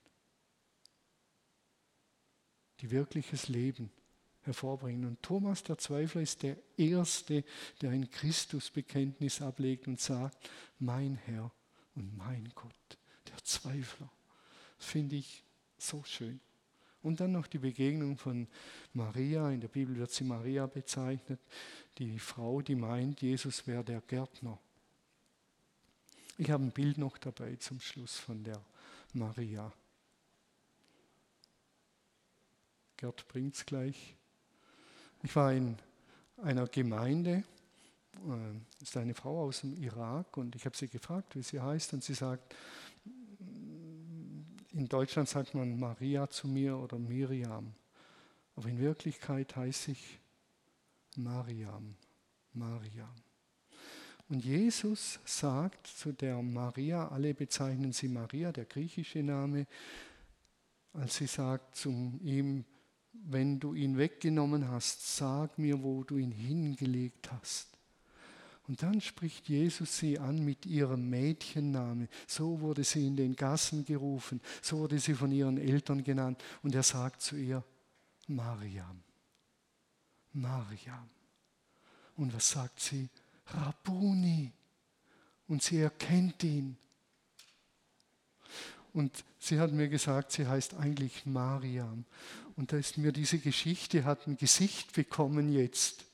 die 2.80 2.90
wirkliches 2.90 3.48
Leben 3.48 3.90
hervorbringen. 4.42 5.04
Und 5.04 5.22
Thomas 5.22 5.62
der 5.62 5.78
Zweifler 5.78 6.22
ist 6.22 6.42
der 6.42 6.56
Erste, 6.76 7.44
der 7.80 7.90
ein 7.90 8.10
Christusbekenntnis 8.10 9.42
ablegt 9.42 9.86
und 9.86 10.00
sagt, 10.00 10.50
mein 10.78 11.16
Herr 11.26 11.50
und 11.94 12.16
mein 12.16 12.50
Gott, 12.54 12.98
der 13.28 13.42
Zweifler. 13.44 14.10
Finde 14.78 15.16
ich 15.16 15.44
so 15.78 16.02
schön. 16.04 16.40
Und 17.02 17.20
dann 17.20 17.32
noch 17.32 17.46
die 17.46 17.58
Begegnung 17.58 18.18
von 18.18 18.46
Maria, 18.92 19.50
in 19.50 19.60
der 19.60 19.68
Bibel 19.68 19.96
wird 19.96 20.10
sie 20.10 20.24
Maria 20.24 20.66
bezeichnet, 20.66 21.40
die 21.98 22.18
Frau, 22.18 22.60
die 22.60 22.74
meint, 22.74 23.22
Jesus 23.22 23.66
wäre 23.66 23.84
der 23.84 24.02
Gärtner. 24.02 24.58
Ich 26.36 26.50
habe 26.50 26.64
ein 26.64 26.72
Bild 26.72 26.98
noch 26.98 27.18
dabei 27.18 27.56
zum 27.56 27.80
Schluss 27.80 28.16
von 28.16 28.44
der 28.44 28.62
Maria. 29.12 29.72
Gerd 32.96 33.26
bringt 33.28 33.56
es 33.56 33.64
gleich. 33.64 34.16
Ich 35.22 35.36
war 35.36 35.52
in 35.52 35.76
einer 36.38 36.66
Gemeinde, 36.66 37.44
äh, 38.14 38.82
ist 38.82 38.96
eine 38.96 39.14
Frau 39.14 39.44
aus 39.44 39.60
dem 39.60 39.76
Irak 39.76 40.36
und 40.38 40.56
ich 40.56 40.64
habe 40.64 40.76
sie 40.76 40.88
gefragt, 40.88 41.36
wie 41.36 41.42
sie 41.42 41.60
heißt 41.60 41.92
und 41.92 42.02
sie 42.02 42.14
sagt, 42.14 42.54
in 44.72 44.88
Deutschland 44.88 45.28
sagt 45.28 45.54
man 45.54 45.78
Maria 45.78 46.28
zu 46.30 46.48
mir 46.48 46.76
oder 46.78 46.98
Miriam, 46.98 47.74
aber 48.56 48.68
in 48.68 48.78
Wirklichkeit 48.78 49.54
heiße 49.56 49.90
ich 49.90 50.18
Mariam, 51.16 51.96
Mariam. 52.54 53.14
Und 54.30 54.44
Jesus 54.44 55.18
sagt 55.24 55.88
zu 55.88 56.12
der 56.12 56.40
Maria, 56.40 57.08
alle 57.08 57.34
bezeichnen 57.34 57.92
sie 57.92 58.08
Maria, 58.08 58.52
der 58.52 58.64
griechische 58.64 59.22
Name, 59.22 59.66
als 60.94 61.16
sie 61.16 61.26
sagt 61.26 61.76
zu 61.76 62.18
ihm, 62.22 62.64
wenn 63.28 63.60
du 63.60 63.74
ihn 63.74 63.98
weggenommen 63.98 64.68
hast, 64.68 65.16
sag 65.16 65.58
mir, 65.58 65.82
wo 65.82 66.04
du 66.04 66.16
ihn 66.16 66.32
hingelegt 66.32 67.30
hast. 67.32 67.68
Und 68.68 68.82
dann 68.82 69.00
spricht 69.00 69.48
Jesus 69.48 69.98
sie 69.98 70.18
an 70.18 70.44
mit 70.44 70.64
ihrem 70.64 71.10
Mädchenname. 71.10 72.08
So 72.28 72.60
wurde 72.60 72.84
sie 72.84 73.06
in 73.06 73.16
den 73.16 73.34
Gassen 73.34 73.84
gerufen, 73.84 74.40
so 74.62 74.78
wurde 74.78 74.98
sie 75.00 75.14
von 75.14 75.32
ihren 75.32 75.58
Eltern 75.58 76.04
genannt. 76.04 76.40
Und 76.62 76.74
er 76.74 76.84
sagt 76.84 77.20
zu 77.20 77.36
ihr, 77.36 77.64
Mariam, 78.28 79.02
Mariam. 80.32 81.08
Und 82.16 82.32
was 82.32 82.50
sagt 82.50 82.78
sie? 82.78 83.08
Rabuni. 83.46 84.52
Und 85.48 85.62
sie 85.62 85.78
erkennt 85.78 86.44
ihn. 86.44 86.76
Und 88.92 89.24
sie 89.38 89.60
hat 89.60 89.72
mir 89.72 89.88
gesagt, 89.88 90.32
sie 90.32 90.46
heißt 90.46 90.74
eigentlich 90.74 91.26
Mariam. 91.26 92.04
Und 92.56 92.72
da 92.72 92.76
ist 92.76 92.98
mir 92.98 93.12
diese 93.12 93.38
Geschichte, 93.38 94.04
hat 94.04 94.26
ein 94.26 94.36
Gesicht 94.36 94.92
bekommen 94.92 95.52
jetzt. 95.52 96.04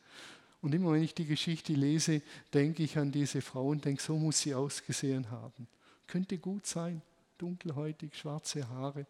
Und 0.61 0.75
immer 0.75 0.93
wenn 0.93 1.03
ich 1.03 1.15
die 1.15 1.27
Geschichte 1.27 1.73
lese, 1.73 2.23
denke 2.53 2.83
ich 2.83 2.99
an 2.99 3.13
diese 3.13 3.41
Frau 3.41 3.69
und 3.69 3.85
denke, 3.85 4.03
so 4.03 4.19
muss 4.19 4.41
sie 4.41 4.55
ausgesehen 4.55 5.31
haben. 5.31 5.69
Könnte 6.07 6.39
gut 6.39 6.67
sein, 6.67 7.03
dunkelhäutig, 7.39 8.15
schwarze 8.15 8.69
Haare. 8.69 9.07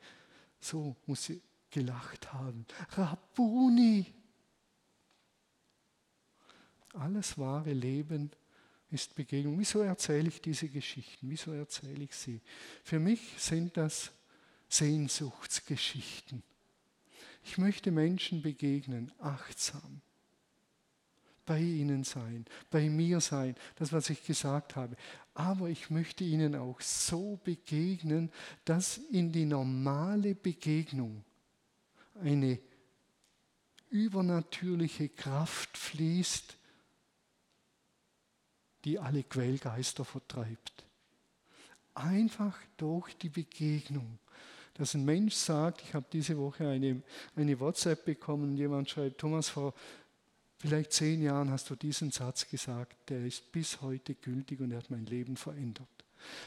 So 0.60 0.96
muss 1.06 1.24
sie 1.24 1.40
gelacht 1.70 2.32
haben. 2.32 2.66
Rabuni. 2.90 4.06
Alles 6.94 7.36
wahre 7.36 7.72
Leben 7.72 8.30
ist 8.90 9.14
Begegnung. 9.14 9.58
Wieso 9.58 9.80
erzähle 9.80 10.28
ich 10.28 10.40
diese 10.40 10.68
Geschichten? 10.68 11.28
Wieso 11.28 11.52
erzähle 11.52 12.04
ich 12.04 12.14
sie? 12.14 12.40
Für 12.84 12.98
mich 12.98 13.20
sind 13.38 13.76
das 13.76 14.12
Sehnsuchtsgeschichten. 14.68 16.42
Ich 17.44 17.58
möchte 17.58 17.90
Menschen 17.90 18.42
begegnen, 18.42 19.12
achtsam. 19.18 20.00
Bei 21.44 21.60
ihnen 21.60 22.02
sein, 22.02 22.44
bei 22.70 22.90
mir 22.90 23.20
sein, 23.20 23.54
das, 23.76 23.92
was 23.92 24.10
ich 24.10 24.24
gesagt 24.24 24.74
habe. 24.74 24.96
Aber 25.32 25.68
ich 25.68 25.90
möchte 25.90 26.24
ihnen 26.24 26.56
auch 26.56 26.80
so 26.80 27.38
begegnen, 27.44 28.32
dass 28.64 28.98
in 28.98 29.30
die 29.30 29.44
normale 29.44 30.34
Begegnung 30.34 31.24
eine 32.20 32.58
übernatürliche 33.90 35.08
Kraft 35.08 35.78
fließt, 35.78 36.56
die 38.86 39.00
alle 39.00 39.24
Quellgeister 39.24 40.04
vertreibt. 40.04 40.84
Einfach 41.94 42.56
durch 42.76 43.16
die 43.18 43.28
Begegnung. 43.28 44.18
Dass 44.74 44.94
ein 44.94 45.04
Mensch 45.04 45.34
sagt, 45.34 45.82
ich 45.82 45.92
habe 45.92 46.06
diese 46.12 46.38
Woche 46.38 46.68
eine, 46.68 47.02
eine 47.34 47.58
WhatsApp 47.58 48.04
bekommen 48.04 48.50
und 48.50 48.56
jemand 48.56 48.88
schreibt, 48.88 49.18
Thomas, 49.18 49.48
vor 49.48 49.74
vielleicht 50.58 50.92
zehn 50.92 51.20
Jahren 51.20 51.50
hast 51.50 51.68
du 51.68 51.74
diesen 51.74 52.12
Satz 52.12 52.48
gesagt, 52.48 53.10
der 53.10 53.26
ist 53.26 53.50
bis 53.50 53.80
heute 53.80 54.14
gültig 54.14 54.60
und 54.60 54.70
er 54.70 54.78
hat 54.78 54.90
mein 54.90 55.06
Leben 55.06 55.36
verändert. 55.36 55.95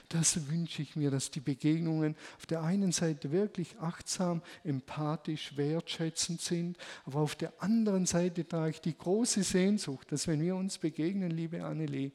Das 0.10 0.50
wünsche 0.50 0.82
ich 0.82 0.96
mir, 0.96 1.12
dass 1.12 1.32
die 1.32 1.40
Begegnungen 1.40 2.16
auf 2.38 2.46
der 2.46 2.62
einen 2.64 2.92
Seite 2.92 3.32
wirklich 3.32 3.78
achtsam, 3.80 4.42
empathisch, 4.64 5.56
wertschätzend 5.58 6.42
sind, 6.42 6.78
aber 7.06 7.20
auf 7.20 7.36
der 7.36 7.54
anderen 7.62 8.06
Seite 8.06 8.48
trage 8.48 8.72
ich 8.72 8.82
die 8.82 8.98
große 8.98 9.44
Sehnsucht, 9.44 10.12
dass 10.12 10.28
wenn 10.28 10.42
wir 10.42 10.56
uns 10.56 10.78
begegnen, 10.78 11.32
liebe 11.32 11.64
Annelie, 11.64 12.12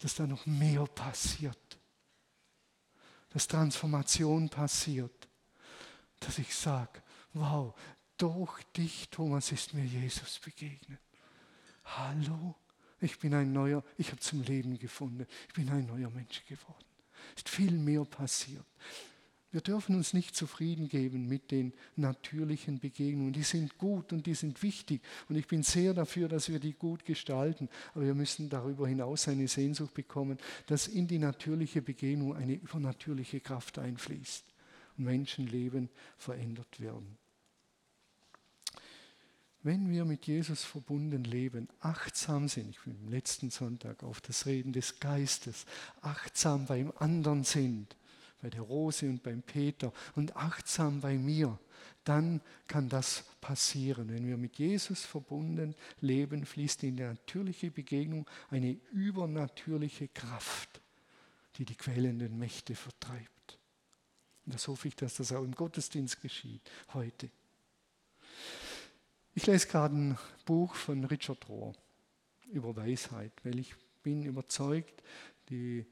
dass 0.00 0.14
da 0.14 0.26
noch 0.26 0.46
mehr 0.46 0.84
passiert, 0.86 1.78
dass 3.30 3.46
Transformation 3.46 4.48
passiert, 4.48 5.28
dass 6.20 6.38
ich 6.38 6.54
sage, 6.54 7.02
wow, 7.32 7.74
durch 8.16 8.62
dich, 8.76 9.08
Thomas, 9.10 9.50
ist 9.52 9.74
mir 9.74 9.84
Jesus 9.84 10.38
begegnet. 10.38 11.00
Hallo, 11.84 12.54
ich 13.04 13.18
bin 13.18 13.34
ein 13.34 13.52
neuer, 13.52 13.84
ich 13.98 14.08
habe 14.08 14.20
zum 14.20 14.42
Leben 14.42 14.78
gefunden. 14.78 15.26
Ich 15.48 15.54
bin 15.54 15.68
ein 15.68 15.86
neuer 15.86 16.10
Mensch 16.10 16.44
geworden. 16.46 16.84
Es 17.36 17.42
ist 17.42 17.48
viel 17.48 17.72
mehr 17.72 18.04
passiert. 18.04 18.64
Wir 19.54 19.60
dürfen 19.60 19.94
uns 19.94 20.14
nicht 20.14 20.34
zufrieden 20.34 20.88
geben 20.88 21.28
mit 21.28 21.52
den 21.52 21.74
natürlichen 21.94 22.80
Begegnungen. 22.80 23.32
Die 23.32 23.44
sind 23.44 23.78
gut 23.78 24.12
und 24.12 24.26
die 24.26 24.34
sind 24.34 24.60
wichtig. 24.64 25.00
Und 25.28 25.36
ich 25.36 25.46
bin 25.46 25.62
sehr 25.62 25.94
dafür, 25.94 26.26
dass 26.26 26.48
wir 26.48 26.58
die 26.58 26.72
gut 26.72 27.04
gestalten. 27.04 27.68
Aber 27.94 28.04
wir 28.04 28.16
müssen 28.16 28.50
darüber 28.50 28.88
hinaus 28.88 29.28
eine 29.28 29.46
Sehnsucht 29.46 29.94
bekommen, 29.94 30.38
dass 30.66 30.88
in 30.88 31.06
die 31.06 31.20
natürliche 31.20 31.82
Begegnung 31.82 32.34
eine 32.34 32.54
übernatürliche 32.54 33.38
Kraft 33.38 33.78
einfließt 33.78 34.44
und 34.98 35.04
Menschenleben 35.04 35.88
verändert 36.16 36.80
werden. 36.80 37.16
Wenn 39.64 39.90
wir 39.90 40.04
mit 40.04 40.26
Jesus 40.26 40.62
verbunden 40.62 41.24
leben, 41.24 41.68
achtsam 41.80 42.48
sind, 42.48 42.68
ich 42.68 42.80
bin 42.80 42.98
am 43.02 43.08
letzten 43.08 43.48
Sonntag 43.48 44.02
auf 44.02 44.20
das 44.20 44.44
Reden 44.44 44.74
des 44.74 45.00
Geistes, 45.00 45.64
achtsam 46.02 46.66
beim 46.66 46.92
anderen 46.98 47.44
sind, 47.44 47.96
bei 48.42 48.50
der 48.50 48.60
Rose 48.60 49.08
und 49.08 49.22
beim 49.22 49.40
Peter 49.40 49.90
und 50.16 50.36
achtsam 50.36 51.00
bei 51.00 51.16
mir, 51.16 51.58
dann 52.04 52.42
kann 52.66 52.90
das 52.90 53.24
passieren. 53.40 54.10
Wenn 54.10 54.26
wir 54.26 54.36
mit 54.36 54.58
Jesus 54.58 55.02
verbunden 55.06 55.74
leben, 56.02 56.44
fließt 56.44 56.82
in 56.82 56.96
die 56.98 57.02
natürliche 57.02 57.70
Begegnung 57.70 58.28
eine 58.50 58.78
übernatürliche 58.92 60.08
Kraft, 60.08 60.82
die 61.56 61.64
die 61.64 61.76
quälenden 61.76 62.38
Mächte 62.38 62.74
vertreibt. 62.74 63.58
Und 64.44 64.54
das 64.54 64.68
hoffe 64.68 64.88
ich, 64.88 64.96
dass 64.96 65.14
das 65.14 65.32
auch 65.32 65.42
im 65.42 65.54
Gottesdienst 65.54 66.20
geschieht 66.20 66.60
heute. 66.92 67.30
Ich 69.36 69.46
lese 69.46 69.66
gerade 69.66 69.96
ein 69.96 70.18
Buch 70.44 70.76
von 70.76 71.02
Richard 71.02 71.48
Rohr 71.48 71.72
über 72.52 72.76
Weisheit, 72.76 73.32
weil 73.42 73.58
ich 73.58 73.74
bin 74.04 74.22
überzeugt, 74.22 75.02
die 75.48 75.84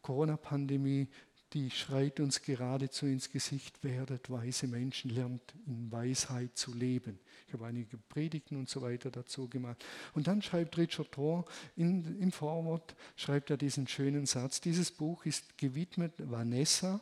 Corona-Pandemie, 0.00 1.08
die 1.54 1.72
schreit 1.72 2.20
uns 2.20 2.40
geradezu 2.40 3.06
ins 3.06 3.30
Gesicht, 3.30 3.82
werdet 3.82 4.30
weise 4.30 4.68
Menschen, 4.68 5.10
lernt 5.10 5.42
in 5.66 5.90
Weisheit 5.90 6.56
zu 6.56 6.72
leben. 6.72 7.18
Ich 7.48 7.52
habe 7.52 7.66
einige 7.66 7.96
Predigten 7.96 8.56
und 8.56 8.68
so 8.68 8.80
weiter 8.80 9.10
dazu 9.10 9.48
gemacht. 9.48 9.84
Und 10.14 10.28
dann 10.28 10.40
schreibt 10.40 10.78
Richard 10.78 11.10
Thor 11.10 11.46
im 11.74 12.30
Vorwort, 12.30 12.94
schreibt 13.16 13.50
er 13.50 13.56
diesen 13.56 13.88
schönen 13.88 14.26
Satz, 14.26 14.60
dieses 14.60 14.92
Buch 14.92 15.26
ist 15.26 15.58
gewidmet 15.58 16.12
Vanessa, 16.18 17.00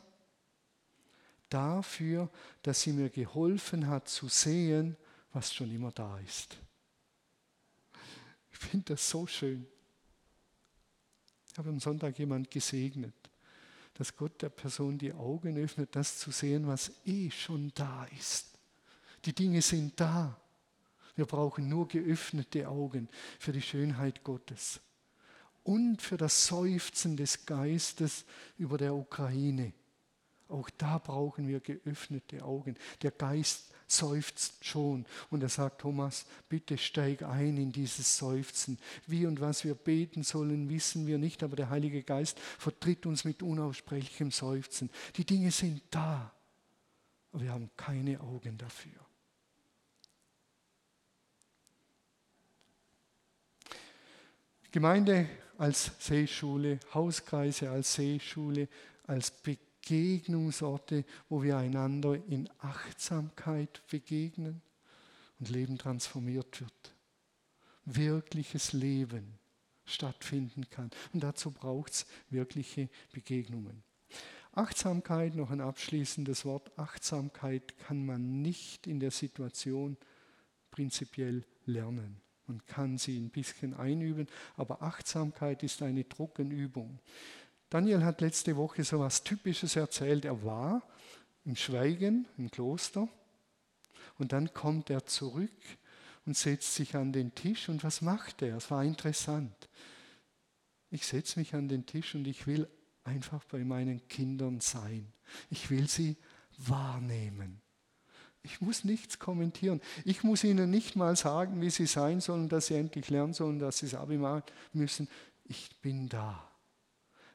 dafür, 1.49 2.31
dass 2.63 2.81
sie 2.81 2.93
mir 2.93 3.11
geholfen 3.11 3.87
hat 3.87 4.07
zu 4.09 4.27
sehen, 4.27 4.97
was 5.33 5.53
schon 5.53 5.71
immer 5.71 5.91
da 5.91 6.19
ist. 6.19 6.57
Ich 8.51 8.57
finde 8.59 8.93
das 8.93 9.09
so 9.09 9.27
schön. 9.27 9.65
Ich 11.51 11.57
habe 11.57 11.69
am 11.69 11.79
Sonntag 11.79 12.17
jemand 12.17 12.49
gesegnet, 12.49 13.13
dass 13.95 14.15
Gott 14.15 14.41
der 14.41 14.49
Person 14.49 14.97
die 14.97 15.13
Augen 15.13 15.57
öffnet, 15.57 15.95
das 15.95 16.17
zu 16.17 16.31
sehen, 16.31 16.67
was 16.67 16.91
eh 17.05 17.29
schon 17.29 17.71
da 17.75 18.05
ist. 18.05 18.57
Die 19.25 19.33
Dinge 19.33 19.61
sind 19.61 19.99
da. 19.99 20.39
Wir 21.15 21.25
brauchen 21.25 21.67
nur 21.67 21.87
geöffnete 21.87 22.67
Augen 22.67 23.07
für 23.39 23.51
die 23.51 23.61
Schönheit 23.61 24.23
Gottes 24.23 24.81
und 25.63 26.01
für 26.01 26.17
das 26.17 26.47
Seufzen 26.47 27.17
des 27.17 27.45
Geistes 27.45 28.25
über 28.57 28.77
der 28.77 28.95
Ukraine. 28.95 29.73
Auch 30.47 30.69
da 30.71 30.97
brauchen 30.97 31.47
wir 31.47 31.59
geöffnete 31.59 32.43
Augen. 32.43 32.75
Der 33.01 33.11
Geist 33.11 33.72
seufzt 33.87 34.63
schon. 34.65 35.05
Und 35.29 35.43
er 35.43 35.49
sagt, 35.49 35.81
Thomas, 35.81 36.25
bitte 36.49 36.77
steig 36.77 37.23
ein 37.23 37.57
in 37.57 37.71
dieses 37.71 38.17
Seufzen. 38.17 38.77
Wie 39.07 39.25
und 39.25 39.41
was 39.41 39.63
wir 39.63 39.75
beten 39.75 40.23
sollen, 40.23 40.69
wissen 40.69 41.07
wir 41.07 41.17
nicht, 41.17 41.43
aber 41.43 41.55
der 41.55 41.69
Heilige 41.69 42.03
Geist 42.03 42.39
vertritt 42.39 43.05
uns 43.05 43.23
mit 43.23 43.43
unaussprechlichem 43.43 44.31
Seufzen. 44.31 44.89
Die 45.15 45.25
Dinge 45.25 45.51
sind 45.51 45.81
da, 45.89 46.31
aber 47.31 47.43
wir 47.43 47.51
haben 47.51 47.69
keine 47.77 48.19
Augen 48.19 48.57
dafür. 48.57 49.03
Gemeinde 54.71 55.29
als 55.59 55.91
Seeschule, 55.99 56.79
Hauskreise 56.95 57.69
als 57.69 57.93
Seeschule, 57.93 58.67
als 59.05 59.29
Begegnungsorte, 59.83 61.03
wo 61.27 61.43
wir 61.43 61.57
einander 61.57 62.15
in 62.27 62.49
Achtsamkeit 62.59 63.81
begegnen 63.89 64.61
und 65.39 65.49
Leben 65.49 65.77
transformiert 65.77 66.61
wird. 66.61 66.95
Wirkliches 67.85 68.71
Leben 68.71 69.37
stattfinden 69.83 70.69
kann. 70.69 70.89
Und 71.11 71.21
dazu 71.21 71.51
braucht 71.51 71.91
es 71.91 72.05
wirkliche 72.29 72.89
Begegnungen. 73.11 73.83
Achtsamkeit, 74.53 75.35
noch 75.35 75.49
ein 75.49 75.59
abschließendes 75.59 76.45
Wort. 76.45 76.77
Achtsamkeit 76.79 77.77
kann 77.79 78.05
man 78.05 78.41
nicht 78.41 78.87
in 78.87 79.01
der 79.01 79.11
Situation 79.11 79.97
prinzipiell 80.71 81.43
lernen. 81.65 82.21
Man 82.47 82.65
kann 82.65 82.97
sie 82.97 83.17
ein 83.17 83.29
bisschen 83.29 83.73
einüben, 83.73 84.27
aber 84.55 84.81
Achtsamkeit 84.81 85.63
ist 85.63 85.81
eine 85.81 86.07
Trockenübung. 86.07 86.99
Daniel 87.73 88.05
hat 88.05 88.21
letzte 88.21 88.55
Woche 88.55 88.83
so 88.83 88.97
etwas 88.97 89.23
Typisches 89.23 89.75
erzählt. 89.75 90.25
Er 90.25 90.43
war 90.43 90.83
im 91.43 91.55
Schweigen 91.55 92.27
im 92.37 92.51
Kloster 92.51 93.09
und 94.19 94.31
dann 94.31 94.53
kommt 94.53 94.91
er 94.91 95.07
zurück 95.07 95.49
und 96.27 96.37
setzt 96.37 96.75
sich 96.75 96.95
an 96.95 97.11
den 97.11 97.33
Tisch. 97.33 97.69
Und 97.69 97.83
was 97.83 98.03
macht 98.03 98.43
er? 98.43 98.57
Es 98.57 98.69
war 98.69 98.83
interessant. 98.83 99.69
Ich 100.91 101.07
setze 101.07 101.39
mich 101.39 101.55
an 101.55 101.67
den 101.67 101.87
Tisch 101.87 102.13
und 102.13 102.27
ich 102.27 102.45
will 102.45 102.69
einfach 103.05 103.43
bei 103.45 103.63
meinen 103.63 104.07
Kindern 104.07 104.59
sein. 104.59 105.11
Ich 105.49 105.71
will 105.71 105.89
sie 105.89 106.15
wahrnehmen. 106.59 107.59
Ich 108.43 108.61
muss 108.61 108.83
nichts 108.83 109.17
kommentieren. 109.17 109.81
Ich 110.05 110.23
muss 110.23 110.43
ihnen 110.43 110.69
nicht 110.69 110.95
mal 110.95 111.15
sagen, 111.15 111.59
wie 111.59 111.71
sie 111.71 111.87
sein 111.87 112.21
sollen, 112.21 112.49
dass 112.49 112.67
sie 112.67 112.75
endlich 112.75 113.09
lernen 113.09 113.33
sollen, 113.33 113.57
dass 113.57 113.79
sie 113.79 113.87
es 113.87 113.95
Abi 113.95 114.19
machen 114.19 114.43
müssen. 114.73 115.09
Ich 115.45 115.81
bin 115.81 116.07
da. 116.07 116.52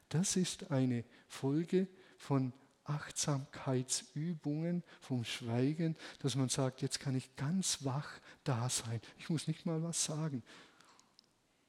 Das 0.09 0.35
ist 0.35 0.71
eine 0.71 1.05
Folge 1.27 1.87
von 2.17 2.53
Achtsamkeitsübungen, 2.83 4.83
vom 4.99 5.23
Schweigen, 5.23 5.95
dass 6.19 6.35
man 6.35 6.49
sagt, 6.49 6.81
jetzt 6.81 6.99
kann 6.99 7.15
ich 7.15 7.35
ganz 7.35 7.85
wach 7.85 8.09
da 8.43 8.67
sein. 8.69 8.99
Ich 9.19 9.29
muss 9.29 9.47
nicht 9.47 9.65
mal 9.65 9.81
was 9.83 10.03
sagen. 10.03 10.43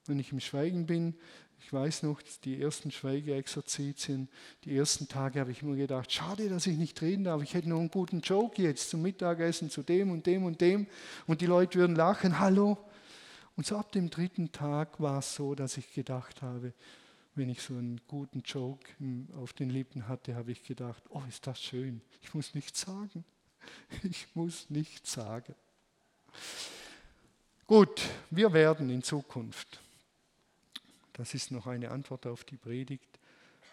Wenn 0.07 0.19
ich 0.19 0.33
im 0.33 0.41
Schweigen 0.41 0.87
bin, 0.87 1.15
ich 1.63 1.71
weiß 1.71 2.05
noch, 2.05 2.23
die 2.45 2.61
ersten 2.61 2.91
Schweigeexerzitien, 2.91 4.31
die 4.65 4.75
ersten 4.75 5.09
Tage 5.09 5.41
habe 5.41 5.51
ich 5.51 5.63
immer 5.63 5.77
gedacht, 5.77 6.11
schade, 6.11 6.49
dass 6.49 6.67
ich 6.67 6.79
nicht 6.79 7.01
reden 7.03 7.25
darf. 7.25 7.43
Ich 7.43 7.53
hätte 7.53 7.69
noch 7.69 7.81
einen 7.81 7.91
guten 7.91 8.23
Joke 8.23 8.63
jetzt 8.63 8.89
zum 8.89 9.03
Mittagessen 9.03 9.69
zu 9.69 9.83
dem 9.83 10.11
und 10.11 10.25
dem 10.25 10.45
und 10.45 10.63
dem. 10.63 10.87
Und 11.27 11.43
die 11.43 11.47
Leute 11.47 11.79
würden 11.79 11.95
lachen, 11.95 12.39
hallo. 12.39 12.79
Und 13.57 13.67
so 13.67 13.77
ab 13.77 13.93
dem 13.93 14.09
dritten 14.09 14.53
Tag 14.53 15.01
war 15.01 15.19
es 15.19 15.35
so, 15.35 15.55
dass 15.55 15.77
ich 15.77 15.93
gedacht 15.93 16.41
habe, 16.41 16.73
wenn 17.41 17.49
ich 17.49 17.63
so 17.63 17.75
einen 17.75 18.01
guten 18.07 18.43
Joke 18.43 18.87
auf 19.35 19.53
den 19.53 19.71
Lippen 19.71 20.07
hatte, 20.07 20.37
habe 20.37 20.53
ich 20.53 20.63
gedacht, 20.63 21.03
oh, 21.11 21.23
ist 21.29 21.47
das 21.47 21.61
schön. 21.61 22.01
Ich 22.23 22.35
muss 22.35 22.55
nichts 22.55 22.83
sagen. 22.83 23.25
Ich 24.03 24.27
muss 24.35 24.71
nichts 24.71 25.13
sagen. 25.13 25.55
Gut, 27.67 28.01
wir 28.31 28.53
werden 28.53 28.89
in 28.89 29.03
Zukunft 29.03 29.81
das 31.21 31.35
ist 31.35 31.51
noch 31.51 31.67
eine 31.67 31.91
Antwort 31.91 32.27
auf 32.27 32.45
die 32.45 32.57
Predigt, 32.57 33.21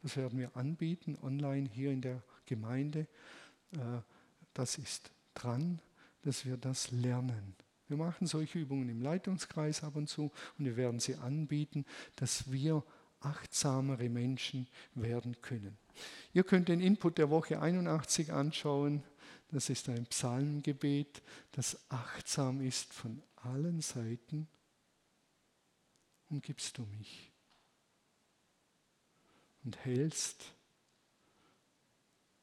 Das 0.00 0.16
werden 0.16 0.38
wir 0.38 0.56
anbieten 0.56 1.18
online 1.20 1.68
hier 1.68 1.90
in 1.90 2.00
der 2.00 2.22
Gemeinde. 2.46 3.08
Äh, 3.72 4.02
das 4.54 4.78
ist 4.78 5.10
dran, 5.34 5.80
dass 6.22 6.44
wir 6.44 6.56
das 6.56 6.90
lernen. 6.90 7.54
Wir 7.88 7.96
machen 7.96 8.26
solche 8.26 8.58
Übungen 8.58 8.88
im 8.88 9.02
Leitungskreis 9.02 9.84
ab 9.84 9.96
und 9.96 10.08
zu 10.08 10.32
und 10.58 10.64
wir 10.64 10.76
werden 10.76 10.98
sie 10.98 11.16
anbieten, 11.16 11.84
dass 12.16 12.50
wir 12.50 12.82
achtsamere 13.20 14.08
Menschen 14.08 14.66
werden 14.94 15.40
können. 15.42 15.76
Ihr 16.32 16.44
könnt 16.44 16.68
den 16.68 16.80
Input 16.80 17.18
der 17.18 17.30
Woche 17.30 17.60
81 17.60 18.32
anschauen. 18.32 19.02
Das 19.50 19.68
ist 19.68 19.88
ein 19.88 20.06
Psalmgebet, 20.06 21.22
das 21.52 21.78
achtsam 21.90 22.62
ist 22.62 22.94
von 22.94 23.22
allen 23.36 23.82
Seiten. 23.82 24.48
Umgibst 26.30 26.78
du 26.78 26.82
mich 26.86 27.30
und 29.64 29.76
hältst 29.84 30.54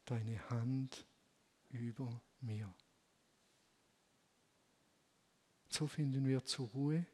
deine 0.06 0.50
Hand 0.50 1.06
über 1.70 2.22
mir. 2.42 2.72
So 5.70 5.88
finden 5.88 6.26
wir 6.28 6.44
zur 6.44 6.68
Ruhe, 6.70 7.06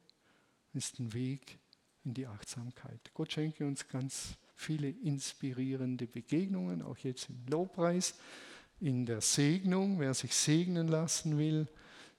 ist 0.74 1.00
ein 1.00 1.14
Weg 1.14 1.60
in 2.04 2.14
die 2.14 2.28
Achtsamkeit. 2.28 3.12
Gott 3.14 3.32
schenke 3.32 3.66
uns 3.66 3.88
ganz 3.88 4.38
viele 4.56 4.90
inspirierende 4.90 6.08
Begegnungen, 6.08 6.82
auch 6.82 6.98
jetzt 6.98 7.30
im 7.30 7.46
Lobpreis 7.48 8.16
in 8.80 9.06
der 9.06 9.22
Segnung, 9.22 10.00
wer 10.00 10.14
sich 10.14 10.34
segnen 10.34 10.88
lassen 10.88 11.38
will. 11.38 11.68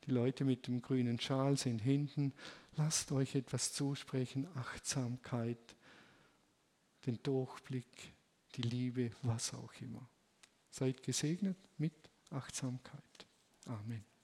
Die 0.07 0.11
Leute 0.11 0.45
mit 0.45 0.67
dem 0.67 0.83
grünen 0.83 1.19
Schal 1.19 1.57
sind 1.57 1.81
hinten. 1.81 2.33
Lasst 2.77 3.11
euch 3.13 3.35
etwas 3.35 3.73
zusprechen, 3.73 4.47
Achtsamkeit, 4.55 5.77
den 7.07 7.23
Durchblick, 7.23 8.13
die 8.55 8.63
Liebe, 8.63 9.11
was 9.23 9.55
auch 9.55 9.73
immer. 9.81 10.07
Seid 10.71 11.03
gesegnet 11.03 11.57
mit 11.79 11.95
Achtsamkeit. 12.31 13.27
Amen. 13.65 14.16